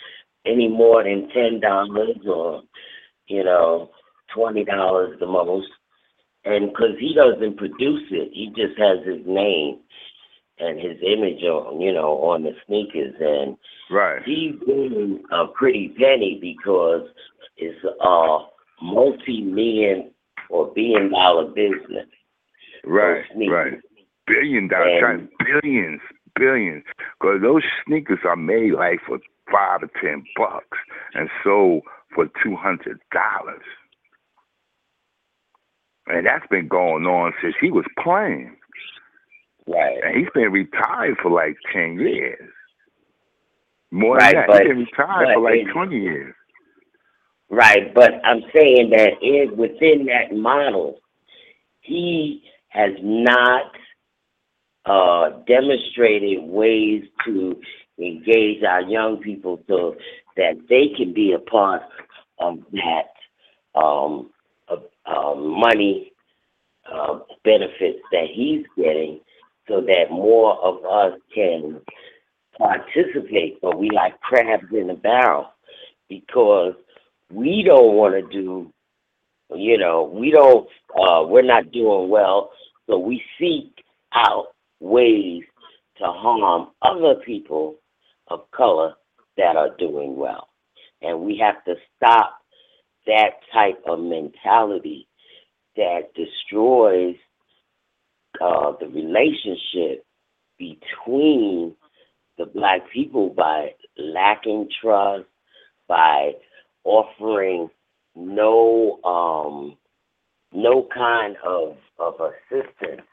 any 0.46 0.68
more 0.68 1.04
than 1.04 1.28
ten 1.34 1.60
dollars 1.60 2.16
or, 2.26 2.62
you 3.28 3.44
know, 3.44 3.90
twenty 4.34 4.64
dollars 4.64 5.18
the 5.20 5.26
most. 5.26 5.68
And 6.44 6.70
because 6.70 6.96
he 6.98 7.14
doesn't 7.14 7.58
produce 7.58 8.02
it, 8.10 8.30
he 8.32 8.48
just 8.56 8.78
has 8.78 9.04
his 9.06 9.26
name 9.26 9.80
and 10.60 10.78
his 10.78 10.98
image 11.02 11.42
on, 11.42 11.80
you 11.80 11.92
know, 11.92 12.18
on 12.18 12.42
the 12.42 12.52
sneakers, 12.66 13.14
and 13.20 13.56
right. 13.90 14.22
he's 14.24 14.54
getting 14.60 15.22
a 15.32 15.46
pretty 15.46 15.94
penny 15.98 16.38
because 16.40 17.08
it's 17.56 17.78
a 17.84 18.38
multi-million 18.82 20.10
or 20.48 20.72
billion 20.74 21.10
dollar 21.10 21.46
business. 21.46 22.06
Right, 22.84 23.24
right. 23.48 23.74
Billion 24.26 24.68
dollars, 24.68 25.28
billions, 25.44 26.00
billions. 26.38 26.84
Because 27.20 27.40
those 27.42 27.62
sneakers 27.86 28.20
are 28.24 28.36
made 28.36 28.72
like 28.72 29.00
for 29.06 29.18
five 29.50 29.82
or 29.82 29.90
ten 30.00 30.24
bucks 30.36 30.78
and 31.14 31.28
sold 31.42 31.82
for 32.14 32.26
two 32.42 32.56
hundred 32.56 33.00
dollars. 33.12 33.62
And 36.06 36.26
that's 36.26 36.46
been 36.50 36.68
going 36.68 37.04
on 37.06 37.32
since 37.40 37.54
he 37.60 37.70
was 37.70 37.84
playing. 38.02 38.56
Right. 39.72 39.98
And 40.04 40.16
he's 40.16 40.28
been 40.34 40.50
retired 40.52 41.16
for 41.22 41.30
like 41.30 41.56
ten 41.72 41.98
years. 41.98 42.50
More 43.92 44.16
Right, 44.16 44.34
than 44.34 44.40
that, 44.42 44.46
but- 44.48 44.60
he's 44.62 44.68
been 44.68 44.78
retired 44.78 45.34
for 45.34 45.40
like 45.40 45.60
it- 45.60 45.72
twenty 45.72 46.00
years. 46.00 46.34
Right, 47.52 47.92
but 47.94 48.12
I'm 48.24 48.42
saying 48.54 48.90
that 48.90 49.14
in 49.22 49.56
within 49.56 50.06
that 50.06 50.32
model, 50.36 51.00
he 51.80 52.44
has 52.68 52.92
not 53.02 53.72
uh, 54.86 55.30
demonstrated 55.48 56.42
ways 56.44 57.02
to 57.24 57.60
engage 57.98 58.62
our 58.62 58.82
young 58.82 59.18
people 59.18 59.60
so 59.68 59.96
that 60.36 60.54
they 60.68 60.88
can 60.96 61.12
be 61.12 61.32
a 61.32 61.38
part 61.50 61.82
of 62.38 62.58
that 62.72 63.80
um, 63.80 64.30
of, 64.68 64.84
um, 65.06 65.60
money 65.60 66.12
uh, 66.90 67.18
benefits 67.44 67.98
that 68.12 68.26
he's 68.32 68.64
getting, 68.76 69.20
so 69.70 69.80
that 69.80 70.10
more 70.10 70.58
of 70.64 70.84
us 70.84 71.18
can 71.32 71.80
participate. 72.58 73.60
But 73.62 73.78
we 73.78 73.88
like 73.90 74.20
crabs 74.20 74.66
in 74.72 74.90
a 74.90 74.96
barrel 74.96 75.46
because 76.08 76.74
we 77.32 77.62
don't 77.64 77.94
want 77.94 78.14
to 78.14 78.22
do, 78.36 78.72
you 79.54 79.78
know, 79.78 80.02
we 80.12 80.32
don't, 80.32 80.68
uh, 81.00 81.22
we're 81.24 81.42
not 81.42 81.70
doing 81.70 82.10
well, 82.10 82.50
so 82.88 82.98
we 82.98 83.22
seek 83.38 83.72
out 84.12 84.48
ways 84.80 85.44
to 85.98 86.04
harm 86.04 86.70
other 86.82 87.14
people 87.24 87.76
of 88.26 88.50
color 88.50 88.94
that 89.36 89.54
are 89.54 89.76
doing 89.78 90.16
well. 90.16 90.48
And 91.00 91.20
we 91.20 91.38
have 91.38 91.62
to 91.64 91.76
stop 91.96 92.38
that 93.06 93.38
type 93.54 93.80
of 93.86 94.00
mentality 94.00 95.06
that 95.76 96.12
destroys 96.14 97.14
uh, 98.40 98.72
the 98.80 98.86
relationship 98.86 100.04
between 100.58 101.74
the 102.38 102.46
black 102.46 102.80
people 102.92 103.30
by 103.30 103.70
lacking 103.98 104.68
trust, 104.80 105.24
by 105.88 106.32
offering 106.84 107.68
no 108.14 108.98
um, 109.04 109.76
no 110.52 110.88
kind 110.94 111.36
of, 111.46 111.76
of 111.98 112.14
assistance 112.20 113.06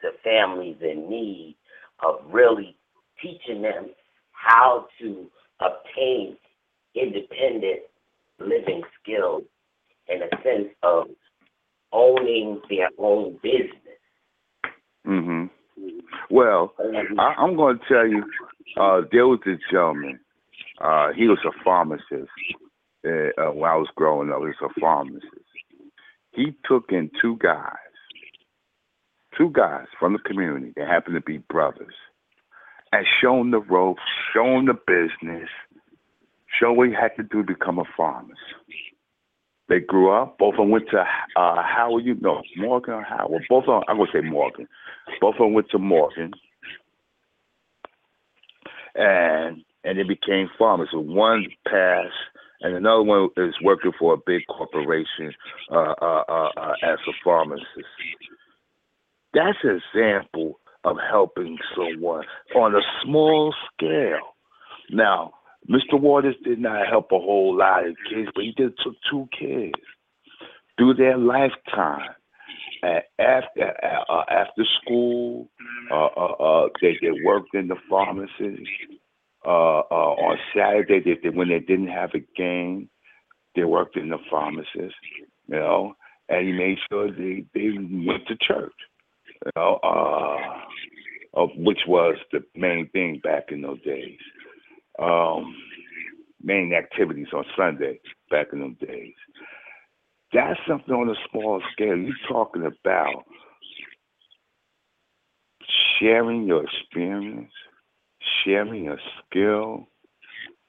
to 0.00 0.10
families 0.22 0.76
in 0.80 1.08
need, 1.08 1.56
of 2.04 2.20
really 2.30 2.76
teaching 3.20 3.62
them 3.62 3.90
how 4.32 4.86
to 5.00 5.26
obtain 5.60 6.36
independent 6.94 7.80
living 8.38 8.82
skills 9.02 9.42
in 10.08 10.22
a 10.22 10.42
sense 10.42 10.68
of 10.82 11.06
owning 11.92 12.60
their 12.68 12.88
own 12.98 13.38
business. 13.42 13.85
Hmm 15.06 15.46
Well, 16.30 16.74
I, 17.18 17.34
I'm 17.38 17.56
going 17.56 17.78
to 17.78 17.84
tell 17.88 18.08
you, 18.08 18.24
uh, 18.80 19.02
there 19.12 19.28
was 19.28 19.40
this 19.46 19.60
gentleman. 19.72 20.20
Uh, 20.80 21.08
he 21.16 21.28
was 21.28 21.38
a 21.46 21.52
pharmacist. 21.64 22.30
Uh, 23.06 23.30
uh, 23.40 23.52
when 23.52 23.70
I 23.70 23.76
was 23.76 23.88
growing 23.96 24.30
up, 24.30 24.40
he 24.40 24.46
was 24.46 24.56
a 24.76 24.80
pharmacist. 24.80 25.26
He 26.32 26.54
took 26.68 26.86
in 26.90 27.10
two 27.22 27.38
guys, 27.42 27.72
two 29.38 29.50
guys 29.50 29.86
from 29.98 30.14
the 30.14 30.18
community 30.20 30.72
that 30.76 30.88
happened 30.88 31.16
to 31.16 31.22
be 31.22 31.38
brothers, 31.38 31.94
and 32.92 33.06
shown 33.22 33.52
the 33.52 33.60
ropes, 33.60 34.02
shown 34.34 34.66
the 34.66 34.74
business, 34.74 35.48
show 36.60 36.72
what 36.72 36.88
he 36.88 36.94
had 36.94 37.16
to 37.16 37.22
do 37.22 37.42
to 37.44 37.54
become 37.54 37.78
a 37.78 37.84
pharmacist. 37.96 38.40
They 39.68 39.80
grew 39.80 40.10
up. 40.10 40.38
Both 40.38 40.54
of 40.54 40.58
them 40.58 40.70
went 40.70 40.88
to 40.90 41.00
uh, 41.00 41.62
Howard. 41.62 42.04
You 42.04 42.14
know 42.20 42.42
Morgan 42.56 42.94
or 42.94 43.02
Howard. 43.02 43.44
Both 43.48 43.64
of 43.64 43.80
them. 43.80 43.82
I'm 43.88 43.96
gonna 43.96 44.10
say 44.12 44.20
Morgan. 44.20 44.68
Both 45.20 45.34
of 45.34 45.40
them 45.40 45.54
went 45.54 45.70
to 45.70 45.78
Morgan. 45.78 46.32
and 48.96 49.62
and 49.84 49.98
they 49.98 50.02
became 50.02 50.50
farmers. 50.58 50.88
So 50.90 50.98
one 50.98 51.46
passed, 51.68 52.12
and 52.62 52.74
another 52.74 53.02
one 53.02 53.28
is 53.36 53.54
working 53.62 53.92
for 53.98 54.14
a 54.14 54.18
big 54.26 54.42
corporation 54.48 55.32
uh, 55.70 55.94
uh, 56.00 56.24
uh, 56.28 56.48
uh 56.56 56.72
as 56.82 56.98
a 57.06 57.12
pharmacist. 57.22 57.66
That's 59.34 59.58
an 59.62 59.80
example 59.94 60.58
of 60.84 60.96
helping 61.10 61.58
someone 61.76 62.24
on 62.54 62.74
a 62.74 62.80
small 63.04 63.54
scale. 63.72 64.34
Now, 64.90 65.34
Mr. 65.68 66.00
Waters 66.00 66.36
did 66.44 66.58
not 66.58 66.86
help 66.86 67.10
a 67.12 67.18
whole 67.18 67.56
lot 67.56 67.86
of 67.86 67.96
kids, 68.08 68.28
but 68.34 68.44
he 68.44 68.54
just 68.56 68.74
took 68.82 68.94
two 69.10 69.28
kids 69.38 69.74
through 70.76 70.94
their 70.94 71.16
lifetime. 71.16 72.10
after 73.18 73.72
uh, 74.08 74.22
after 74.30 74.64
school, 74.82 75.48
uh, 75.90 76.06
uh, 76.16 76.32
uh, 76.38 76.68
they 76.80 76.96
they 77.00 77.10
worked 77.24 77.54
in 77.54 77.68
the 77.68 77.76
pharmacy. 77.88 78.66
Uh, 79.44 79.78
uh, 79.90 80.12
on 80.26 80.36
Saturday, 80.56 81.00
they, 81.00 81.18
they, 81.22 81.28
when 81.34 81.48
they 81.48 81.60
didn't 81.60 81.86
have 81.88 82.10
a 82.14 82.24
game, 82.36 82.88
they 83.54 83.62
worked 83.64 83.96
in 83.96 84.08
the 84.08 84.18
pharmacist. 84.30 84.96
You 85.48 85.56
know, 85.56 85.94
and 86.28 86.46
he 86.46 86.52
made 86.52 86.78
sure 86.88 87.10
they 87.10 87.44
they 87.54 87.70
went 87.70 88.26
to 88.28 88.36
church. 88.40 88.74
You 89.44 89.52
know, 89.56 90.60
which 91.56 91.80
was 91.86 92.16
the 92.32 92.44
main 92.54 92.88
thing 92.90 93.20
back 93.22 93.50
in 93.50 93.62
those 93.62 93.82
days. 93.82 94.18
Um, 94.98 95.54
main 96.42 96.72
activities 96.72 97.26
on 97.34 97.44
Sunday 97.56 98.00
back 98.30 98.48
in 98.52 98.60
those 98.60 98.88
days. 98.88 99.14
That's 100.32 100.58
something 100.68 100.94
on 100.94 101.08
a 101.08 101.14
small 101.30 101.62
scale. 101.72 101.96
You're 101.96 102.14
talking 102.28 102.64
about 102.66 103.24
sharing 105.98 106.44
your 106.44 106.64
experience, 106.64 107.52
sharing 108.44 108.84
your 108.84 108.98
skill, 109.24 109.88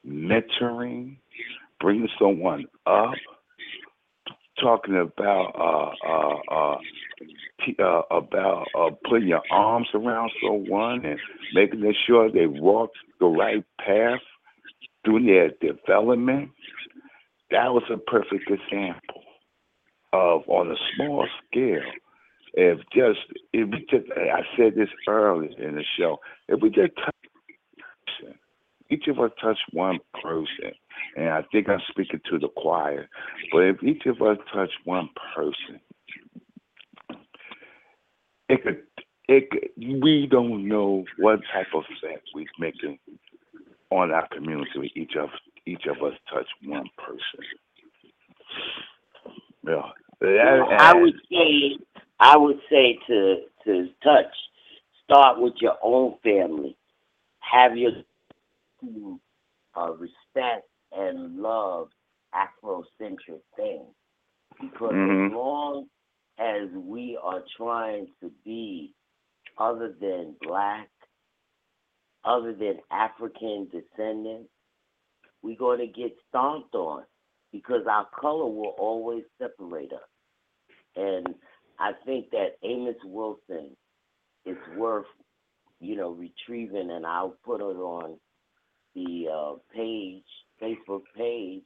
mentoring, 0.06 1.18
bringing 1.80 2.10
someone 2.20 2.66
up, 2.86 3.14
talking 4.62 4.98
about 4.98 5.54
uh, 5.56 6.08
uh, 6.08 6.54
uh, 6.56 6.78
uh, 7.80 8.02
about 8.12 8.68
uh, 8.78 8.90
putting 9.10 9.28
your 9.28 9.44
arms 9.52 9.88
around 9.94 10.32
someone 10.42 11.04
and 11.06 11.20
making 11.54 11.94
sure 12.06 12.32
they 12.32 12.48
walk 12.48 12.92
the 13.20 13.26
right 13.26 13.63
path 13.80 14.20
through 15.03 15.26
their 15.26 15.51
development. 15.61 16.51
That 17.51 17.74
was 17.74 17.84
a 17.91 17.97
perfect 17.97 18.49
example 18.49 19.24
of 20.13 20.41
on 20.47 20.72
a 20.72 20.76
small 20.95 21.28
scale. 21.49 21.91
If 22.53 22.80
just 22.93 23.20
if 23.53 23.70
we 23.70 23.86
just 23.89 24.11
I 24.11 24.41
said 24.57 24.76
this 24.76 24.89
earlier 25.07 25.49
in 25.59 25.76
the 25.76 25.84
show, 25.97 26.18
if 26.47 26.61
we 26.61 26.70
just 26.70 26.95
touch 26.95 27.13
each 28.89 29.07
of 29.07 29.20
us 29.20 29.32
touch 29.41 29.57
one 29.74 29.99
person, 30.22 30.72
and 31.15 31.30
I 31.30 31.43
think 31.51 31.68
I'm 31.70 31.82
speaking 31.89 32.22
to 32.32 32.39
the 32.39 32.47
choir, 32.47 33.09
but 33.51 33.59
if 33.59 33.84
each 33.84 34.05
of 34.05 34.22
us 34.22 34.38
touch 34.53 34.72
one 34.86 35.09
person, 35.36 35.80
it 38.49 38.63
could 38.63 38.84
it 39.28 39.72
we 39.78 40.28
don't 40.30 40.68
know 40.68 41.04
what 41.18 41.40
type 41.54 41.68
of 41.74 41.84
effect 41.92 42.30
we're 42.34 42.46
making 42.60 42.98
on 43.92 44.12
our 44.12 44.28
community. 44.30 44.92
Each 44.96 45.16
of 45.20 45.30
each 45.66 45.86
of 45.86 45.98
us 46.04 46.18
touch 46.34 46.48
one 46.64 46.90
person. 46.98 47.46
Yeah, 49.66 50.64
I 50.80 50.94
would 50.94 51.16
say 51.30 51.78
I 52.20 52.38
would 52.38 52.60
say 52.70 52.98
to 53.08 53.42
to 53.66 53.88
touch. 54.04 54.34
Start 55.04 55.40
with 55.40 55.54
your 55.62 55.78
own 55.82 56.16
family. 56.22 56.76
Have 57.40 57.78
your 57.78 57.92
uh, 59.78 59.92
respect 59.94 60.68
and 60.92 61.38
love 61.38 61.88
Afrocentric 62.36 63.42
things 63.56 63.88
because 64.60 64.94
mm-hmm. 64.94 65.28
as 65.28 65.32
long 65.34 65.86
as 66.40 66.70
we 66.76 67.18
are 67.22 67.42
trying 67.56 68.08
to 68.22 68.32
be 68.44 68.94
other 69.58 69.93
than 69.99 70.36
black, 70.41 70.89
other 72.26 72.53
than 72.53 72.80
African 72.91 73.70
descendants, 73.72 74.49
we're 75.41 75.58
going 75.58 75.80
to 75.80 75.88
get 75.88 76.16
stomped 76.30 76.76
on 76.76 77.03
because 77.51 77.82
our 77.89 78.08
color 78.20 78.45
will 78.47 78.76
always 78.78 79.24
separate 79.39 79.93
us. 79.93 79.99
And 80.95 81.36
I 81.80 81.91
think 82.05 82.32
that 82.32 82.58
Amos 82.64 82.95
Wilson 83.05 83.76
is 84.45 84.58
worth, 84.78 85.05
you 85.80 85.95
know, 85.95 86.12
retrieving, 86.12 86.91
and 86.91 87.05
I'll 87.05 87.38
put 87.45 87.62
it 87.62 87.78
on 87.78 88.18
the 88.95 89.28
uh, 89.32 89.55
page, 89.76 90.24
Facebook 90.62 91.03
page, 91.16 91.64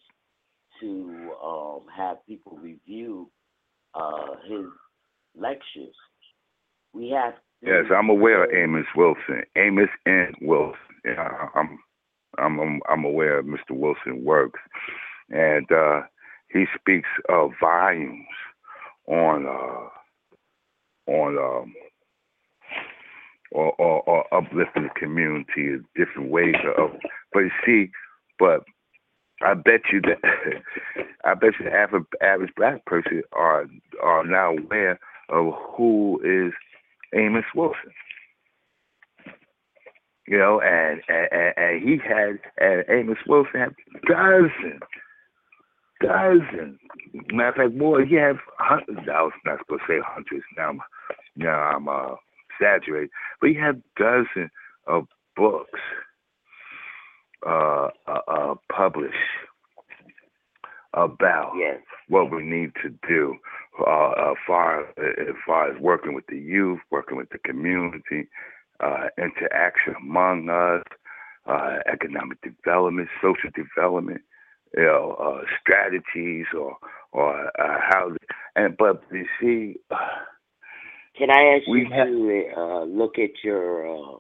to 0.82 1.32
um, 1.44 1.82
have 1.96 2.18
people 2.28 2.58
review 2.62 3.32
uh, 3.94 4.36
his 4.48 4.66
lectures. 5.36 5.96
We 6.94 7.10
have. 7.12 7.34
Yes, 7.62 7.86
I'm 7.96 8.10
aware 8.10 8.44
of 8.44 8.52
Amos 8.52 8.86
Wilson. 8.96 9.44
Amos 9.56 9.90
N. 10.06 10.34
Wilson. 10.42 10.78
Yeah, 11.06 11.48
I'm, 11.56 11.80
I'm, 12.38 12.80
I'm, 12.90 13.04
aware 13.04 13.40
of 13.40 13.46
Mr. 13.46 13.72
Wilson 13.72 14.24
works, 14.24 14.60
and 15.30 15.70
uh, 15.72 16.02
he 16.50 16.66
speaks 16.80 17.10
volumes 17.60 18.28
on 19.08 19.46
uh, 19.46 21.12
on 21.12 21.38
um, 21.38 21.74
or, 23.52 23.74
or, 23.80 24.02
or 24.04 24.34
uplifting 24.34 24.84
the 24.84 25.00
community 25.00 25.46
in 25.58 25.86
different 25.96 26.30
ways 26.30 26.56
of. 26.78 26.92
But 27.34 27.40
you 27.42 27.52
see, 27.66 27.92
but 28.40 28.64
I 29.44 29.54
bet 29.54 29.82
you 29.92 30.02
that 30.02 30.20
I 31.26 31.34
bet 31.34 31.52
you 31.60 31.66
the 31.66 31.76
average, 31.76 32.06
average 32.22 32.52
black 32.56 32.86
person 32.86 33.24
are 33.34 33.66
are 34.02 34.26
now 34.26 34.56
aware 34.56 35.00
of 35.30 35.54
who 35.76 36.20
is 36.24 36.54
Amos 37.14 37.46
Wilson. 37.56 37.92
You 40.28 40.38
know, 40.38 40.62
and 40.62 41.02
and, 41.08 41.54
and 41.58 41.84
he 41.84 41.98
had 41.98 42.40
and 42.58 42.86
Amos 42.90 43.18
Wilson 43.28 43.60
had 43.60 43.76
dozens, 44.08 44.82
dozens. 46.02 46.80
Matter 47.34 47.64
of 47.64 47.72
fact, 47.72 47.80
boy, 47.80 48.06
he 48.06 48.16
had 48.16 48.38
hundreds. 48.58 49.08
I 49.12 49.22
was 49.24 49.34
not 49.46 49.60
supposed 49.60 49.82
to 49.88 49.94
say 49.94 50.00
hundreds. 50.06 50.44
Now, 50.58 50.70
I'm, 50.70 50.80
now 51.36 51.60
I'm 51.76 51.88
uh, 51.90 52.16
exaggerating, 52.56 53.10
but 53.40 53.50
he 53.50 53.56
had 53.56 53.82
dozens 53.98 54.52
of 54.88 55.08
books 55.36 55.80
uh, 57.46 57.90
uh, 58.08 58.22
uh, 58.28 58.56
publish 58.72 59.16
about 60.94 61.54
yes. 61.58 61.80
what 62.08 62.32
we 62.32 62.44
need 62.44 62.72
to 62.84 62.90
do 63.08 63.36
uh, 63.80 63.84
uh, 63.84 64.34
far, 64.46 64.90
as 65.00 65.36
far 65.46 65.72
as 65.72 65.80
working 65.82 66.14
with 66.14 66.26
the 66.28 66.38
youth, 66.38 66.80
working 66.92 67.18
with 67.18 67.30
the 67.30 67.40
community, 67.40 68.28
uh, 68.80 69.08
interaction 69.18 69.96
among 70.02 70.50
us, 70.50 70.84
uh, 71.46 71.78
economic 71.92 72.40
development, 72.42 73.10
social 73.22 73.50
development, 73.56 74.22
you 74.76 74.84
know, 74.84 75.16
uh, 75.20 75.46
strategies 75.62 76.46
or 76.58 76.78
or 77.12 77.48
uh, 77.60 77.80
how. 77.90 78.12
And 78.56 78.76
but 78.78 79.04
you 79.12 79.26
see, 79.40 79.76
can 81.18 81.30
I 81.30 81.56
ask 81.56 81.64
you 81.68 81.88
have, 81.92 82.08
to 82.08 82.52
uh, 82.56 82.84
look 82.86 83.18
at 83.18 83.44
your 83.44 84.20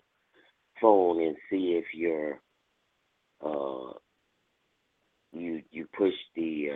phone 0.82 1.22
and 1.22 1.36
see 1.50 1.80
if 1.80 1.86
your 1.94 2.40
uh, 3.46 3.94
you 5.34 5.62
you 5.72 5.88
push 5.98 6.14
the 6.36 6.70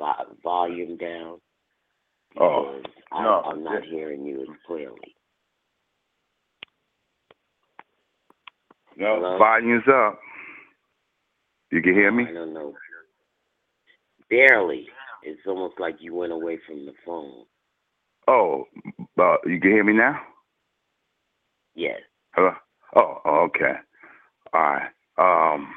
uh, 0.00 0.24
volume 0.42 0.96
down. 0.96 1.40
Oh 2.40 2.80
I, 3.12 3.22
no, 3.22 3.42
I'm 3.42 3.62
not 3.62 3.84
hearing 3.84 4.24
you 4.24 4.42
as 4.42 4.48
clearly. 4.66 5.16
No, 8.96 9.16
Hello? 9.16 9.38
volume's 9.38 9.84
up. 9.88 10.18
You 11.70 11.80
can 11.82 11.94
hear 11.94 12.12
me? 12.12 12.24
I 12.28 12.32
don't 12.32 12.52
know. 12.52 12.74
Barely. 14.28 14.86
It's 15.22 15.40
almost 15.46 15.74
like 15.78 15.96
you 16.00 16.14
went 16.14 16.32
away 16.32 16.58
from 16.66 16.86
the 16.86 16.92
phone. 17.06 17.44
Oh, 18.28 18.64
uh, 19.18 19.36
you 19.46 19.60
can 19.60 19.70
hear 19.70 19.84
me 19.84 19.94
now? 19.94 20.20
Yes. 21.74 22.00
Hello? 22.34 22.52
Oh, 22.96 23.46
okay. 23.46 23.74
All 24.52 24.60
right. 24.60 24.88
Um, 25.18 25.68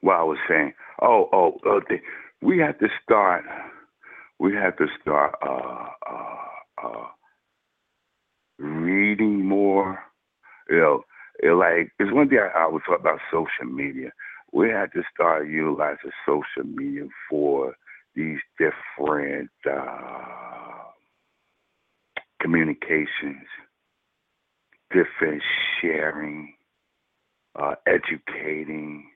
what 0.00 0.16
I 0.16 0.22
was 0.22 0.38
saying. 0.48 0.72
Oh, 1.00 1.28
oh, 1.32 1.58
okay. 1.66 2.00
we 2.42 2.58
have 2.58 2.78
to 2.78 2.88
start. 3.02 3.44
We 4.44 4.52
have 4.56 4.76
to 4.76 4.86
start 5.00 5.36
uh, 5.42 5.88
uh, 6.06 6.86
uh, 6.86 7.06
reading 8.58 9.46
more. 9.46 9.98
You 10.68 10.78
know, 10.78 11.04
it, 11.42 11.52
like 11.52 11.92
it's 11.98 12.12
one 12.12 12.28
thing 12.28 12.40
I, 12.40 12.64
I 12.64 12.66
was 12.66 12.82
talking 12.86 13.00
about 13.00 13.20
social 13.32 13.72
media. 13.72 14.10
We 14.52 14.68
have 14.68 14.92
to 14.92 15.02
start 15.14 15.48
utilizing 15.48 16.10
social 16.26 16.68
media 16.68 17.04
for 17.30 17.74
these 18.14 18.38
different 18.58 19.50
uh, 19.70 20.90
communications, 22.42 23.46
different 24.90 25.42
sharing 25.80 26.52
uh, 27.58 27.76
educating. 27.86 29.06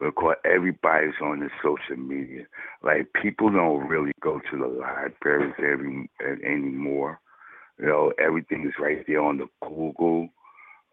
Because 0.00 0.36
everybody's 0.44 1.14
on 1.20 1.40
the 1.40 1.50
social 1.62 1.96
media. 1.96 2.46
Like 2.82 3.12
people 3.20 3.50
don't 3.50 3.88
really 3.88 4.12
go 4.20 4.40
to 4.50 4.56
the 4.56 4.66
libraries 4.66 5.54
every 5.58 6.08
anymore. 6.44 7.20
You 7.80 7.86
know, 7.86 8.12
everything 8.18 8.66
is 8.66 8.74
right 8.80 9.04
there 9.06 9.20
on 9.20 9.38
the 9.38 9.48
Google. 9.60 10.28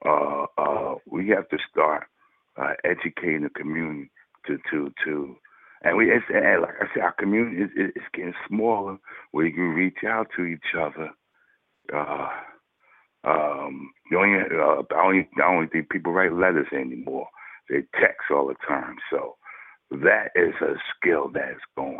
Uh, 0.03 0.45
uh, 0.57 0.95
we 1.05 1.29
have 1.29 1.47
to 1.49 1.57
start 1.71 2.07
uh, 2.57 2.73
educating 2.83 3.43
the 3.43 3.49
community 3.49 4.09
to 4.47 4.57
to 4.71 4.91
to, 5.03 5.35
and 5.83 5.97
we 5.97 6.11
it's, 6.11 6.25
and 6.33 6.61
like 6.61 6.75
I 6.79 6.85
said, 6.93 7.03
our 7.03 7.11
community 7.13 7.63
is, 7.75 7.91
getting 8.13 8.33
smaller 8.47 8.97
where 9.31 9.45
you 9.45 9.53
can 9.53 9.69
reach 9.69 10.03
out 10.07 10.27
to 10.35 10.45
each 10.45 10.73
other. 10.77 11.09
Uh, 11.93 12.29
um, 13.23 13.91
the 14.11 14.17
only, 14.17 14.39
uh, 14.39 14.83
I 14.95 15.05
only 15.05 15.27
I 15.37 15.47
only 15.47 15.67
think 15.67 15.89
people 15.89 16.13
write 16.13 16.33
letters 16.33 16.67
anymore. 16.71 17.27
They 17.69 17.83
text 17.99 18.31
all 18.31 18.47
the 18.47 18.55
time. 18.67 18.97
So 19.09 19.35
that 19.91 20.29
is 20.35 20.53
a 20.61 20.75
skill 20.95 21.29
that 21.33 21.51
is 21.51 21.61
going. 21.75 21.99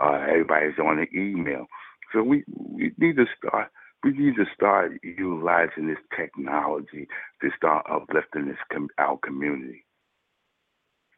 Uh, 0.00 0.24
everybody's 0.28 0.78
on 0.78 0.96
the 0.96 1.18
email. 1.18 1.66
So 2.12 2.22
we 2.22 2.44
we 2.48 2.92
need 2.98 3.16
to 3.16 3.26
start 3.36 3.70
we 4.04 4.12
need 4.12 4.36
to 4.36 4.44
start 4.54 4.92
utilizing 5.02 5.88
this 5.88 5.98
technology 6.16 7.08
to 7.42 7.50
start 7.56 7.86
uplifting 7.90 8.46
this 8.46 8.58
com- 8.72 8.88
our 8.98 9.18
community. 9.18 9.84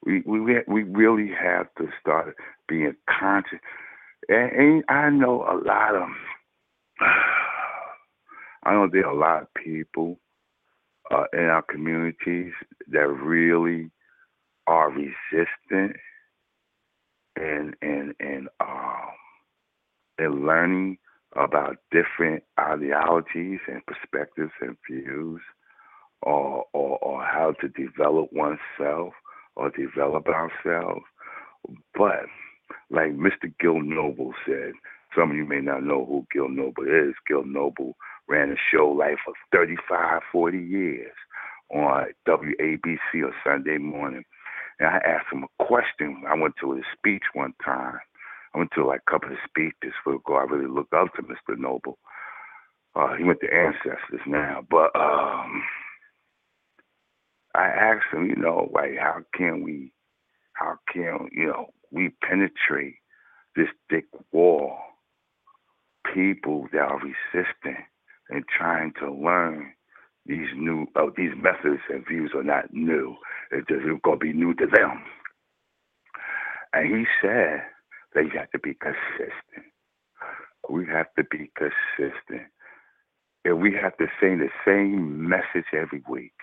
We 0.04 0.20
we 0.22 0.40
we 0.66 0.82
really 0.84 1.30
have 1.38 1.66
to 1.78 1.88
start 2.00 2.36
being 2.68 2.94
conscious. 3.08 3.58
And, 4.28 4.52
and 4.52 4.84
I 4.88 5.10
know 5.10 5.42
a 5.42 5.56
lot 5.66 5.94
of 5.96 6.08
I 8.64 8.72
know 8.72 8.88
there 8.90 9.06
are 9.06 9.14
a 9.14 9.18
lot 9.18 9.42
of 9.42 9.54
people 9.54 10.18
uh, 11.10 11.24
in 11.32 11.44
our 11.44 11.62
communities 11.62 12.52
that 12.90 13.08
really 13.08 13.90
are 14.66 14.90
resistant 14.90 15.96
and 17.36 17.74
and 17.82 18.14
and 18.20 18.48
um 18.60 19.10
and 20.18 20.44
learning 20.44 20.98
about 21.36 21.76
different 21.92 22.42
ideologies 22.58 23.60
and 23.68 23.82
perspectives 23.86 24.52
and 24.60 24.76
views 24.90 25.40
or, 26.22 26.64
or 26.72 26.98
or 26.98 27.22
how 27.22 27.54
to 27.60 27.68
develop 27.68 28.28
oneself 28.32 29.12
or 29.56 29.70
develop 29.70 30.26
ourselves. 30.28 31.04
But 31.94 32.26
like 32.90 33.12
Mr. 33.12 33.52
Gil 33.60 33.80
Noble 33.82 34.32
said, 34.46 34.72
some 35.16 35.30
of 35.30 35.36
you 35.36 35.46
may 35.46 35.60
not 35.60 35.82
know 35.84 36.04
who 36.06 36.26
Gil 36.32 36.48
Noble 36.48 36.84
is. 36.84 37.14
Gil 37.28 37.44
Noble 37.44 37.96
ran 38.28 38.52
a 38.52 38.56
show 38.70 38.88
like 38.88 39.16
for 39.24 39.34
35, 39.52 40.20
40 40.30 40.58
years 40.58 41.12
on 41.74 42.06
WABC 42.26 43.22
or 43.24 43.34
Sunday 43.44 43.78
morning. 43.78 44.24
And 44.78 44.88
I 44.88 44.98
asked 44.98 45.32
him 45.32 45.44
a 45.44 45.64
question. 45.64 46.22
I 46.28 46.34
went 46.34 46.54
to 46.60 46.72
his 46.72 46.84
speech 46.96 47.24
one 47.34 47.54
time. 47.64 47.98
I 48.54 48.58
went 48.58 48.70
to 48.74 48.86
like 48.86 49.00
a 49.06 49.10
couple 49.10 49.30
of 49.30 49.38
speeches 49.48 49.94
for 50.02 50.14
ago. 50.14 50.34
I 50.34 50.44
really 50.44 50.70
looked 50.72 50.94
up 50.94 51.08
to 51.14 51.22
Mr. 51.22 51.58
Noble. 51.58 51.98
Uh, 52.94 53.14
he 53.16 53.24
went 53.24 53.40
to 53.40 53.52
Ancestors 53.52 54.20
now, 54.26 54.64
but 54.70 54.94
um, 54.96 55.62
I 57.54 57.66
asked 57.66 58.12
him, 58.12 58.26
you 58.26 58.36
know, 58.36 58.70
like 58.72 58.96
how 58.98 59.20
can 59.34 59.62
we, 59.62 59.92
how 60.54 60.78
can 60.92 61.28
you 61.32 61.46
know 61.46 61.66
we 61.90 62.10
penetrate 62.22 62.96
this 63.56 63.68
thick 63.90 64.06
wall? 64.32 64.78
People 66.14 66.66
that 66.72 66.80
are 66.80 66.98
resistant 66.98 67.84
and 68.30 68.44
trying 68.48 68.92
to 69.00 69.12
learn 69.12 69.72
these 70.26 70.48
new 70.56 70.86
uh, 70.96 71.06
these 71.16 71.32
methods 71.36 71.82
and 71.90 72.06
views 72.08 72.32
are 72.34 72.44
not 72.44 72.72
new. 72.72 73.16
It's 73.52 73.66
just 73.68 73.82
it's 73.84 74.00
gonna 74.04 74.18
be 74.18 74.32
new 74.32 74.54
to 74.54 74.66
them. 74.66 75.02
And 76.74 76.86
he 76.98 77.04
said 77.22 77.62
that 78.14 78.24
you 78.24 78.30
have 78.38 78.50
to 78.52 78.58
be 78.60 78.74
consistent. 78.74 79.72
We 80.70 80.86
have 80.88 81.08
to 81.18 81.24
be 81.30 81.50
consistent. 81.56 82.48
If 83.44 83.58
we 83.58 83.74
have 83.80 83.96
to 83.98 84.06
say 84.20 84.36
the 84.36 84.50
same 84.66 85.28
message 85.28 85.66
every 85.74 86.02
week 86.08 86.34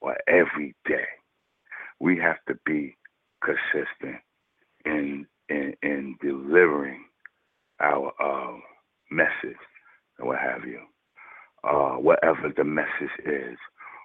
or 0.00 0.16
every 0.28 0.74
day, 0.88 1.06
we 2.00 2.18
have 2.18 2.38
to 2.48 2.54
be 2.66 2.96
consistent 3.44 4.20
in 4.84 5.26
in, 5.48 5.74
in 5.82 6.16
delivering 6.22 7.04
our 7.80 8.12
uh, 8.22 8.56
message 9.10 9.58
and 10.18 10.28
what 10.28 10.38
have 10.40 10.64
you 10.66 10.80
uh, 11.64 11.96
whatever 11.96 12.52
the 12.54 12.64
message 12.64 13.14
is, 13.24 13.58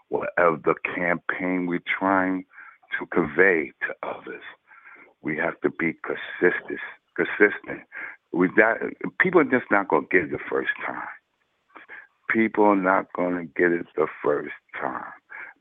whatever 0.09 0.57
the 0.63 0.75
campaign 0.95 1.67
we're 1.67 1.79
trying 1.99 2.45
to 2.97 3.05
convey 3.07 3.71
to 3.81 4.07
others. 4.07 4.43
We 5.21 5.37
have 5.37 5.59
to 5.61 5.69
be 5.69 5.93
consistent. 6.03 6.79
Consistent. 7.15 7.81
With 8.31 8.51
that, 8.55 8.77
people 9.19 9.41
are 9.41 9.43
just 9.43 9.69
not 9.71 9.89
going 9.89 10.03
to 10.03 10.09
get 10.09 10.25
it 10.25 10.31
the 10.31 10.39
first 10.49 10.69
time. 10.85 11.07
People 12.29 12.63
are 12.65 12.75
not 12.75 13.11
going 13.13 13.35
to 13.35 13.45
get 13.59 13.71
it 13.71 13.87
the 13.95 14.07
first 14.23 14.53
time. 14.79 15.11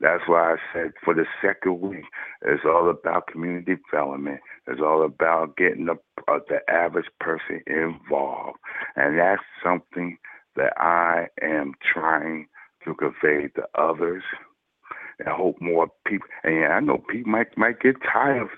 That's 0.01 0.23
why 0.27 0.53
I 0.53 0.55
said 0.71 0.91
for 1.03 1.13
the 1.13 1.25
second 1.41 1.81
week, 1.81 2.05
it's 2.43 2.63
all 2.65 2.89
about 2.89 3.27
community 3.27 3.75
development. 3.91 4.39
It's 4.67 4.79
all 4.81 5.03
about 5.03 5.57
getting 5.57 5.87
the, 5.87 5.97
uh, 6.27 6.39
the 6.47 6.59
average 6.69 7.09
person 7.19 7.61
involved. 7.67 8.57
And 8.95 9.19
that's 9.19 9.41
something 9.63 10.17
that 10.59 10.73
I 10.77 11.27
am 11.41 11.73
trying 11.93 12.47
to 12.85 12.93
convey 12.95 13.47
to 13.55 13.63
others. 13.81 14.23
And 15.19 15.29
hope 15.29 15.57
more 15.61 15.87
people, 16.07 16.27
and 16.43 16.65
I 16.73 16.79
know 16.81 16.99
people 17.09 17.31
might 17.31 17.57
might 17.57 17.81
get 17.81 17.95
tired 18.03 18.43
of 18.43 18.49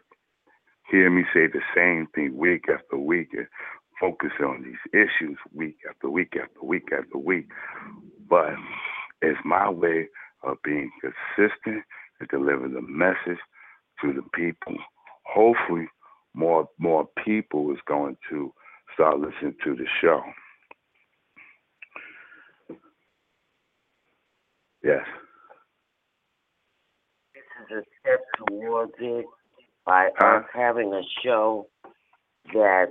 hearing 0.91 1.15
me 1.17 1.23
say 1.33 1.47
the 1.47 1.61
same 1.75 2.07
thing 2.15 2.37
week 2.37 2.65
after 2.69 2.97
week 2.97 3.29
and 3.33 3.47
focus 3.99 4.31
on 4.43 4.63
these 4.63 4.93
issues 4.93 5.37
week 5.53 5.77
after 5.89 6.09
week 6.09 6.35
after 6.41 6.65
week 6.65 6.89
after 6.91 7.17
week. 7.17 7.49
But 8.29 8.53
it's 9.21 9.39
my 9.45 9.69
way 9.69 10.07
of 10.43 10.57
being 10.63 10.91
consistent 11.01 11.83
and 12.19 12.29
delivering 12.29 12.73
the 12.73 12.81
message 12.81 13.39
to 14.01 14.13
the 14.13 14.23
people. 14.33 14.77
Hopefully, 15.25 15.87
more 16.35 16.69
more 16.79 17.07
people 17.25 17.71
is 17.71 17.79
going 17.87 18.17
to 18.29 18.53
start 18.93 19.19
listening 19.19 19.55
to 19.63 19.75
the 19.75 19.85
show. 20.01 20.21
Yes. 24.83 25.05
This 27.33 27.43
is 27.69 27.77
a 27.77 27.81
step 28.01 28.21
towards 28.47 28.93
it 28.99 29.25
by 29.85 30.09
huh? 30.17 30.37
us 30.37 30.45
having 30.53 30.93
a 30.93 31.01
show 31.23 31.67
that 32.53 32.87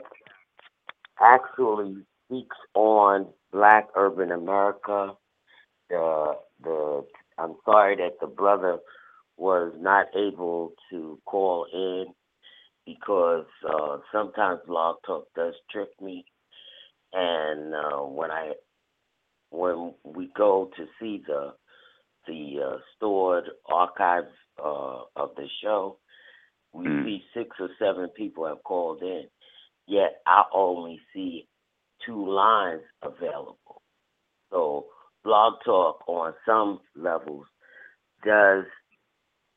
actually 1.20 1.96
speaks 2.26 2.56
on 2.74 3.26
Black 3.52 3.88
urban 3.96 4.30
America. 4.30 5.12
The 5.88 6.34
the 6.62 7.04
I'm 7.38 7.56
sorry 7.64 7.96
that 7.96 8.20
the 8.20 8.28
brother 8.28 8.78
was 9.36 9.72
not 9.80 10.06
able 10.14 10.72
to 10.90 11.18
call 11.24 11.66
in 11.72 12.06
because 12.86 13.46
uh, 13.68 13.98
sometimes 14.12 14.60
Blog 14.66 14.96
Talk 15.06 15.26
does 15.34 15.54
trick 15.70 15.88
me, 16.00 16.24
and 17.12 17.74
uh, 17.74 17.98
when 18.02 18.30
I 18.30 18.52
when 19.50 19.94
we 20.04 20.30
go 20.36 20.70
to 20.76 20.86
see 21.00 21.22
the 21.26 21.54
the 22.30 22.62
uh, 22.64 22.76
stored 22.96 23.44
archives 23.66 24.28
uh, 24.62 25.00
of 25.16 25.30
the 25.36 25.46
show, 25.62 25.96
we 26.72 26.86
mm. 26.86 27.04
see 27.04 27.22
six 27.34 27.56
or 27.58 27.68
seven 27.78 28.08
people 28.16 28.46
have 28.46 28.62
called 28.62 29.02
in. 29.02 29.24
Yet 29.86 30.22
I 30.26 30.44
only 30.54 31.00
see 31.12 31.48
two 32.06 32.30
lines 32.30 32.82
available. 33.02 33.82
So 34.50 34.86
Blog 35.24 35.54
Talk 35.64 36.04
on 36.06 36.34
some 36.46 36.80
levels 36.94 37.46
does 38.24 38.64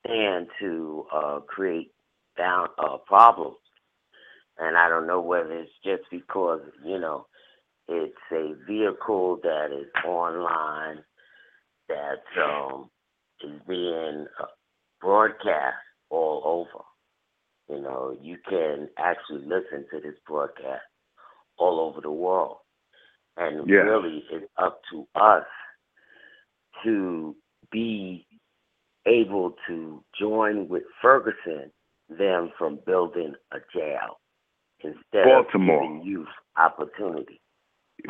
stand 0.03 0.47
to 0.59 1.05
uh, 1.13 1.39
create 1.47 1.91
down 2.37 2.69
uh, 2.79 2.97
problems, 3.05 3.57
and 4.57 4.75
I 4.75 4.89
don't 4.89 5.05
know 5.07 5.21
whether 5.21 5.53
it's 5.53 5.71
just 5.83 6.03
because 6.09 6.61
you 6.83 6.99
know 6.99 7.27
it's 7.87 8.15
a 8.31 8.53
vehicle 8.67 9.39
that 9.43 9.67
is 9.71 9.87
online 10.05 11.03
that 11.89 12.23
um, 12.41 12.89
is 13.43 13.59
being 13.67 14.25
uh, 14.41 14.45
broadcast 15.01 15.75
all 16.09 16.41
over. 16.45 16.83
You 17.69 17.81
know, 17.81 18.17
you 18.21 18.37
can 18.47 18.89
actually 18.97 19.41
listen 19.41 19.85
to 19.91 19.99
this 20.01 20.17
broadcast 20.27 20.83
all 21.57 21.79
over 21.79 22.01
the 22.01 22.11
world. 22.11 22.57
And 23.37 23.67
yeah. 23.67 23.77
really, 23.77 24.23
it's 24.31 24.45
up 24.61 24.81
to 24.91 25.07
us 25.15 25.45
to 26.83 27.35
be 27.71 28.25
able 29.07 29.55
to 29.67 30.03
join 30.19 30.67
with 30.67 30.83
Ferguson 31.01 31.71
them 32.09 32.51
from 32.57 32.79
building 32.85 33.33
a 33.51 33.57
jail 33.75 34.19
instead 34.83 35.25
Baltimore. 35.25 35.83
of 35.83 35.89
giving 35.89 36.01
youth 36.03 36.27
opportunity. 36.57 37.41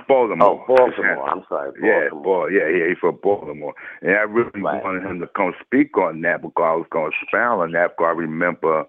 Baltimore. 0.07 0.65
Oh, 0.67 0.75
Baltimore. 0.75 1.29
I'm 1.29 1.43
sorry, 1.47 1.71
Yeah, 1.81 2.09
Baltimore. 2.09 2.49
Bal- 2.49 2.51
yeah, 2.51 2.67
yeah, 2.69 2.87
he's 2.89 2.97
from 2.97 3.19
Baltimore. 3.21 3.73
And 4.01 4.11
I 4.11 4.21
really 4.21 4.61
Right. 4.61 4.83
wanted 4.83 5.03
him 5.03 5.19
to 5.19 5.27
come 5.27 5.53
speak 5.63 5.97
on 5.97 6.21
that 6.21 6.41
because 6.41 6.63
I 6.63 6.75
was 6.75 6.87
going 6.89 7.11
to 7.11 7.17
expound 7.21 7.61
on 7.61 7.71
that 7.73 7.95
because 7.95 8.07
I 8.07 8.17
remember 8.19 8.85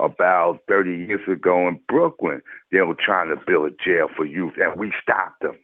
about 0.00 0.60
30 0.68 0.94
years 1.06 1.26
ago 1.28 1.68
in 1.68 1.80
Brooklyn, 1.88 2.42
they 2.72 2.80
were 2.82 2.94
trying 2.94 3.28
to 3.30 3.36
build 3.46 3.72
a 3.72 3.74
jail 3.84 4.08
for 4.16 4.24
youth, 4.24 4.54
and 4.56 4.76
we 4.78 4.92
stopped 5.02 5.40
them. 5.42 5.58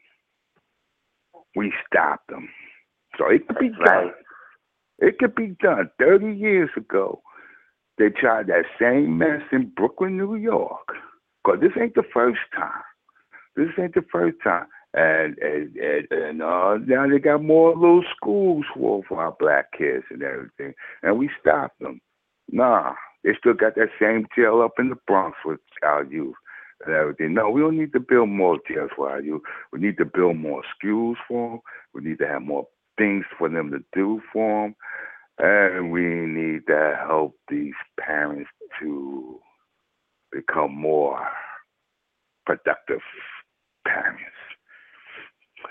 We 1.57 1.73
stopped 1.87 2.29
them. 2.29 2.49
So 3.19 3.27
it 3.29 3.47
could 3.49 3.59
be 3.59 3.69
That's 3.71 3.83
done. 3.91 4.05
right. 4.07 4.15
It 5.01 5.19
could 5.19 5.35
be 5.35 5.49
done. 5.61 5.91
30 5.99 6.33
years 6.33 6.71
ago, 6.77 7.23
they 7.99 8.11
tried 8.11 8.47
that 8.49 8.67
same 8.79 9.19
mess 9.19 9.43
in 9.53 9.71
Brooklyn, 9.71 10.17
New 10.17 10.37
York. 10.37 10.97
Because 11.43 11.61
this 11.61 11.73
ain't 11.81 11.95
the 11.95 12.03
first 12.13 12.41
time. 12.55 12.83
This 13.57 13.69
ain't 13.79 13.95
the 13.95 14.03
first 14.13 14.37
time. 14.45 14.67
And 14.93 15.39
and 15.39 15.77
and, 15.77 16.07
and 16.11 16.43
uh, 16.43 16.79
now 16.85 17.09
they 17.09 17.21
got 17.21 17.45
more 17.45 17.75
little 17.77 18.05
schools 18.17 18.65
for 18.75 19.03
for 19.09 19.21
our 19.21 19.37
black 19.39 19.67
kids 19.77 20.05
and 20.11 20.23
everything, 20.23 20.75
and 21.03 21.17
we 21.17 21.31
stopped 21.41 21.79
them. 21.79 22.01
Nah, 22.51 22.95
they 23.23 23.31
still 23.39 23.55
got 23.55 23.77
that 23.77 23.91
same 24.01 24.27
jail 24.37 24.63
up 24.63 24.73
in 24.81 24.89
the 24.89 24.97
Bronx 25.07 25.39
with 25.45 25.61
our 25.85 26.03
youth 26.05 26.35
and 26.85 26.95
everything. 26.95 27.35
No, 27.35 27.51
we 27.51 27.61
don't 27.61 27.79
need 27.79 27.93
to 27.93 28.01
build 28.01 28.31
more 28.31 28.59
jails 28.69 28.91
for 28.97 29.11
our 29.11 29.21
youth. 29.21 29.43
We 29.73 29.79
need 29.79 29.97
to 29.99 30.05
build 30.05 30.37
more 30.37 30.63
schools 30.77 31.19
for 31.29 31.51
them. 31.51 31.61
We 31.95 32.03
need 32.03 32.19
to 32.19 32.27
have 32.27 32.43
more 32.43 32.67
things 32.99 33.25
for 33.39 33.49
them 33.49 33.71
to 33.71 33.79
do 33.93 34.21
for 34.33 34.65
them, 34.65 34.77
and 35.39 35.93
we 35.93 36.03
need 36.03 36.67
to 36.67 36.99
help 37.07 37.37
these 37.49 37.75
parents 37.99 38.51
to 38.81 39.39
become 40.33 40.75
more 40.75 41.27
productive 42.47 43.01
parents. 43.87 44.40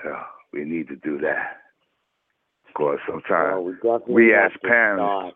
So 0.03 0.15
we 0.53 0.63
need 0.65 0.87
to 0.89 0.95
do 0.95 1.19
that. 1.19 1.57
Because 2.67 2.99
Well, 3.07 3.21
sometimes 3.21 3.65
we 3.65 3.73
definitely 3.73 4.13
we 4.13 4.33
as 4.33 4.51
parents, 4.63 5.35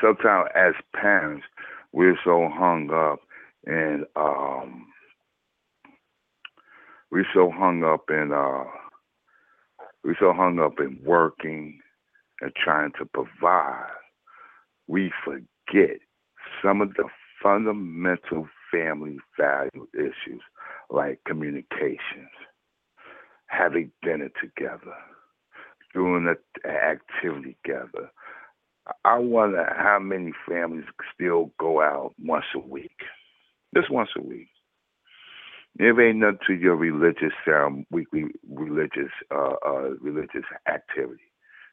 sometimes 0.00 0.48
as 0.54 0.74
parents, 0.94 1.44
we're 1.92 2.18
so 2.24 2.48
hung 2.52 2.90
up 2.92 3.20
in 3.66 4.04
um 4.16 4.86
we're 7.10 7.26
so 7.32 7.50
hung 7.50 7.84
up 7.84 8.10
in 8.10 8.32
uh 8.32 8.64
we're 10.04 10.16
so 10.18 10.32
hung 10.32 10.58
up 10.58 10.80
in 10.80 10.98
working 11.04 11.78
and 12.40 12.52
trying 12.56 12.90
to 12.98 13.06
provide. 13.06 13.90
We 14.88 15.12
forget 15.24 15.98
some 16.62 16.80
of 16.80 16.94
the 16.94 17.04
fundamental 17.40 18.48
family 18.72 19.18
value 19.38 19.86
issues 19.94 20.42
like 20.90 21.20
communications 21.24 22.30
having 23.52 23.92
dinner 24.02 24.30
together 24.40 24.94
doing 25.94 26.26
an 26.26 26.36
activity 26.66 27.56
together 27.64 28.10
I 29.04 29.18
wonder 29.18 29.64
how 29.76 29.98
many 30.00 30.32
families 30.48 30.84
still 31.14 31.52
go 31.58 31.80
out 31.80 32.14
once 32.18 32.46
a 32.54 32.58
week, 32.58 32.96
just 33.76 33.90
once 33.90 34.10
a 34.18 34.22
week. 34.22 34.48
If 35.78 35.98
ain't 35.98 36.18
nothing 36.18 36.38
to 36.48 36.54
your 36.54 36.76
religious 36.76 37.32
um, 37.46 37.86
weekly 37.90 38.24
religious 38.50 39.10
uh, 39.30 39.54
uh, 39.64 39.90
religious 40.00 40.44
activity, 40.68 41.22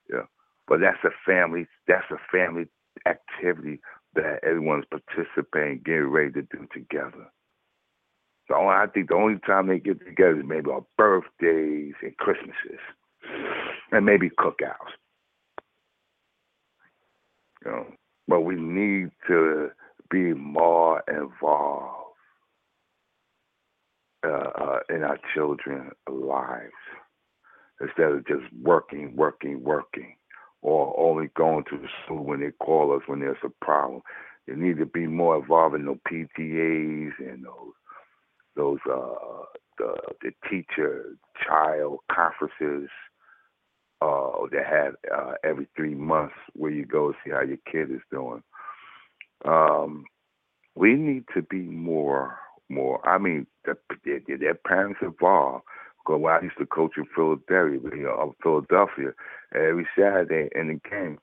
yeah. 0.09 0.23
But 0.67 0.79
that's 0.81 1.03
a 1.03 1.09
family. 1.25 1.67
That's 1.87 2.09
a 2.11 2.17
family 2.31 2.67
activity 3.07 3.81
that 4.15 4.39
everyone's 4.43 4.85
participating, 4.89 5.81
getting 5.83 6.07
ready 6.07 6.31
to 6.33 6.41
do 6.43 6.67
together. 6.71 7.31
So 8.49 8.55
I 8.55 8.87
think 8.91 9.09
the 9.09 9.15
only 9.15 9.39
time 9.45 9.67
they 9.67 9.79
get 9.79 10.03
together 10.03 10.39
is 10.39 10.45
maybe 10.45 10.71
on 10.71 10.83
birthdays 10.97 11.93
and 12.01 12.17
Christmases, 12.17 12.79
and 13.91 14.05
maybe 14.05 14.29
cookouts. 14.29 14.97
You 17.63 17.71
know, 17.71 17.87
but 18.27 18.41
we 18.41 18.55
need 18.55 19.11
to 19.27 19.69
be 20.09 20.33
more 20.33 21.03
involved 21.07 22.15
uh, 24.25 24.29
uh, 24.29 24.79
in 24.89 25.03
our 25.03 25.19
children's 25.33 25.93
lives 26.09 26.71
instead 27.81 28.11
of 28.11 28.27
just 28.27 28.51
working, 28.63 29.15
working, 29.15 29.63
working, 29.63 30.15
or 30.61 30.93
only 30.99 31.29
going 31.37 31.63
to 31.69 31.77
the 31.77 31.87
school 32.03 32.23
when 32.23 32.39
they 32.39 32.51
call 32.51 32.95
us 32.95 33.03
when 33.05 33.19
there's 33.19 33.37
a 33.43 33.65
problem. 33.65 34.01
You 34.47 34.55
need 34.55 34.77
to 34.79 34.85
be 34.87 35.05
more 35.05 35.37
involved 35.37 35.75
in 35.75 35.85
those 35.85 35.99
PTAs 36.11 37.11
and 37.19 37.45
those 37.45 37.73
those 38.55 38.79
uh, 38.89 39.45
the 39.77 39.95
the 40.21 40.31
teacher 40.49 41.15
child 41.45 41.99
conferences 42.11 42.89
uh, 44.01 44.31
that 44.51 44.65
have 44.65 44.93
uh, 45.13 45.33
every 45.43 45.67
three 45.75 45.95
months 45.95 46.35
where 46.53 46.71
you 46.71 46.85
go 46.85 47.13
see 47.23 47.31
how 47.31 47.41
your 47.41 47.57
kid 47.71 47.91
is 47.91 48.01
doing. 48.11 48.41
Um, 49.45 50.05
we 50.75 50.95
need 50.95 51.25
to 51.35 51.41
be 51.41 51.59
more, 51.61 52.37
more. 52.69 53.07
I 53.07 53.17
mean, 53.17 53.45
the, 53.65 53.77
their, 54.05 54.37
their 54.37 54.55
parents 54.55 54.99
involved. 55.01 55.63
Because 55.97 56.21
when 56.21 56.33
I 56.33 56.41
used 56.41 56.57
to 56.57 56.65
coach 56.65 56.93
in 56.97 57.05
Philadelphia, 57.13 57.79
you 57.93 58.03
know, 58.03 58.35
Philadelphia, 58.41 59.11
every 59.53 59.87
Saturday 59.97 60.49
in 60.55 60.69
the 60.69 60.89
game, 60.89 61.19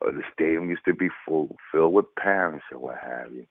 uh, 0.00 0.12
the 0.12 0.22
stadium 0.32 0.70
used 0.70 0.84
to 0.86 0.94
be 0.94 1.08
full, 1.26 1.56
filled 1.72 1.92
with 1.92 2.14
parents 2.14 2.64
and 2.70 2.80
what 2.80 2.98
have 3.02 3.32
you. 3.32 3.46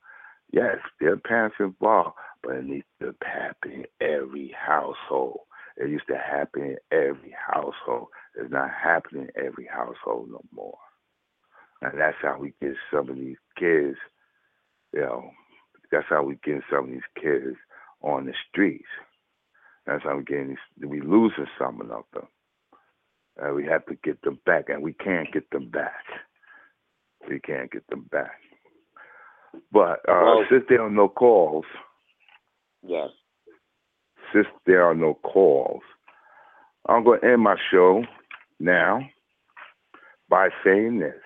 Yes, 0.51 0.77
there 0.99 1.13
are 1.13 1.17
parents 1.17 1.57
involved, 1.59 2.15
but 2.43 2.55
it 2.57 2.65
needs 2.65 2.85
to 3.01 3.15
happen 3.23 3.71
in 3.71 3.85
every 4.01 4.55
household. 4.57 5.41
It 5.77 5.89
used 5.89 6.07
to 6.07 6.17
happen 6.17 6.63
in 6.63 6.77
every 6.91 7.35
household. 7.47 8.07
It's 8.35 8.51
not 8.51 8.71
happening 8.71 9.29
in 9.35 9.45
every 9.45 9.67
household 9.67 10.29
no 10.31 10.41
more. 10.53 10.77
And 11.81 11.99
that's 11.99 12.17
how 12.21 12.37
we 12.39 12.53
get 12.61 12.75
some 12.93 13.09
of 13.09 13.15
these 13.17 13.37
kids, 13.59 13.97
you 14.93 15.01
know, 15.01 15.31
that's 15.91 16.07
how 16.09 16.23
we 16.23 16.37
get 16.43 16.61
some 16.71 16.85
of 16.85 16.91
these 16.91 17.01
kids 17.21 17.57
on 18.01 18.25
the 18.25 18.33
streets. 18.49 18.85
That's 19.87 20.03
how 20.03 20.17
we 20.17 20.23
getting 20.23 20.49
these, 20.49 20.89
we 20.89 21.01
losing 21.01 21.47
some 21.59 21.81
of 21.81 21.89
them. 21.89 22.03
Uh, 23.41 23.53
we 23.53 23.65
have 23.65 23.85
to 23.87 23.95
get 24.03 24.21
them 24.23 24.39
back, 24.45 24.69
and 24.69 24.83
we 24.83 24.93
can't 24.93 25.31
get 25.33 25.49
them 25.51 25.69
back. 25.69 26.03
We 27.29 27.39
can't 27.41 27.71
get 27.71 27.87
them 27.89 28.07
back. 28.11 28.39
But 29.75 29.99
uh, 30.07 30.23
Well- 30.23 30.45
since 30.49 30.63
there 30.69 30.81
are 30.81 30.89
no 30.89 31.09
calls, 31.09 31.65
Yes. 32.81 33.09
since 34.31 34.47
there 34.65 34.85
are 34.85 34.95
no 34.95 35.15
calls, 35.15 35.83
I'm 36.87 37.03
going 37.03 37.19
to 37.19 37.27
end 37.33 37.41
my 37.41 37.57
show 37.71 38.05
now 38.57 39.01
by 40.29 40.49
saying 40.63 40.99
this. 40.99 41.21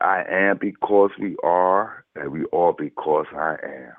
I 0.00 0.22
am 0.28 0.58
because 0.58 1.10
we 1.18 1.36
are, 1.42 2.04
and 2.14 2.30
we 2.30 2.46
are 2.52 2.72
because 2.72 3.26
I 3.32 3.56
am. 3.64 3.94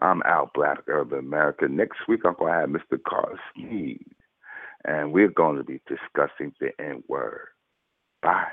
I'm 0.00 0.22
out, 0.24 0.52
Black, 0.54 0.78
Urban 0.88 1.20
America. 1.20 1.68
Next 1.68 1.98
week, 2.08 2.22
I'm 2.24 2.34
going 2.34 2.52
to 2.52 2.58
have 2.60 2.68
Mr. 2.68 3.00
Carl 3.06 3.38
Sneed, 3.54 4.04
and 4.84 5.12
we're 5.12 5.28
going 5.28 5.56
to 5.58 5.64
be 5.64 5.80
discussing 5.86 6.52
the 6.58 6.70
N 6.80 7.04
word. 7.06 7.46
Bye. 8.22 8.52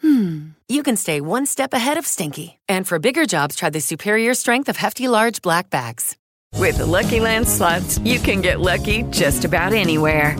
hmm, 0.00 0.50
you 0.68 0.82
can 0.82 0.96
stay 0.96 1.20
one 1.20 1.46
step 1.46 1.72
ahead 1.72 1.98
of 1.98 2.06
stinky. 2.06 2.58
And 2.68 2.86
for 2.86 2.98
bigger 2.98 3.26
jobs, 3.26 3.54
try 3.56 3.70
the 3.70 3.80
superior 3.80 4.34
strength 4.34 4.68
of 4.68 4.76
Hefty 4.76 5.08
Large 5.08 5.42
Black 5.42 5.70
Bags. 5.70 6.16
With 6.54 6.78
the 6.78 6.86
Lucky 6.86 7.20
Land 7.20 7.46
slots, 7.48 7.98
you 8.00 8.18
can 8.18 8.40
get 8.40 8.60
lucky 8.60 9.04
just 9.10 9.44
about 9.44 9.72
anywhere. 9.72 10.36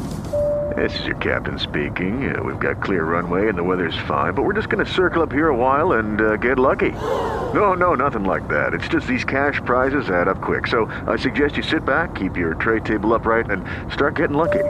This 0.77 0.99
is 1.01 1.07
your 1.07 1.17
captain 1.17 1.59
speaking. 1.59 2.35
Uh, 2.35 2.43
we've 2.43 2.59
got 2.59 2.83
clear 2.83 3.05
runway 3.05 3.49
and 3.49 3.57
the 3.57 3.65
weather's 3.65 3.97
fine, 4.07 4.35
but 4.35 4.43
we're 4.45 4.53
just 4.53 4.69
going 4.69 4.85
to 4.85 4.93
circle 4.93 5.23
up 5.23 5.33
here 5.33 5.49
a 5.49 5.57
while 5.57 5.93
and 5.93 6.21
uh, 6.21 6.37
get 6.37 6.59
lucky. 6.59 6.93
No, 7.53 7.73
no, 7.75 7.95
nothing 7.95 8.25
like 8.25 8.47
that. 8.49 8.75
It's 8.75 8.89
just 8.89 9.07
these 9.07 9.25
cash 9.25 9.61
prizes 9.65 10.11
add 10.11 10.29
up 10.29 10.43
quick. 10.43 10.67
So 10.67 10.87
I 11.07 11.17
suggest 11.17 11.57
you 11.57 11.63
sit 11.63 11.85
back, 11.85 12.15
keep 12.15 12.37
your 12.37 12.55
tray 12.55 12.81
table 12.81 13.15
upright, 13.15 13.51
and 13.51 13.65
start 13.93 14.17
getting 14.17 14.37
lucky. 14.37 14.65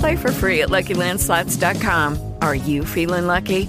Play 0.00 0.16
for 0.16 0.32
free 0.32 0.62
at 0.62 0.70
LuckyLandSlots.com. 0.70 2.34
Are 2.40 2.54
you 2.54 2.84
feeling 2.84 3.26
lucky? 3.26 3.68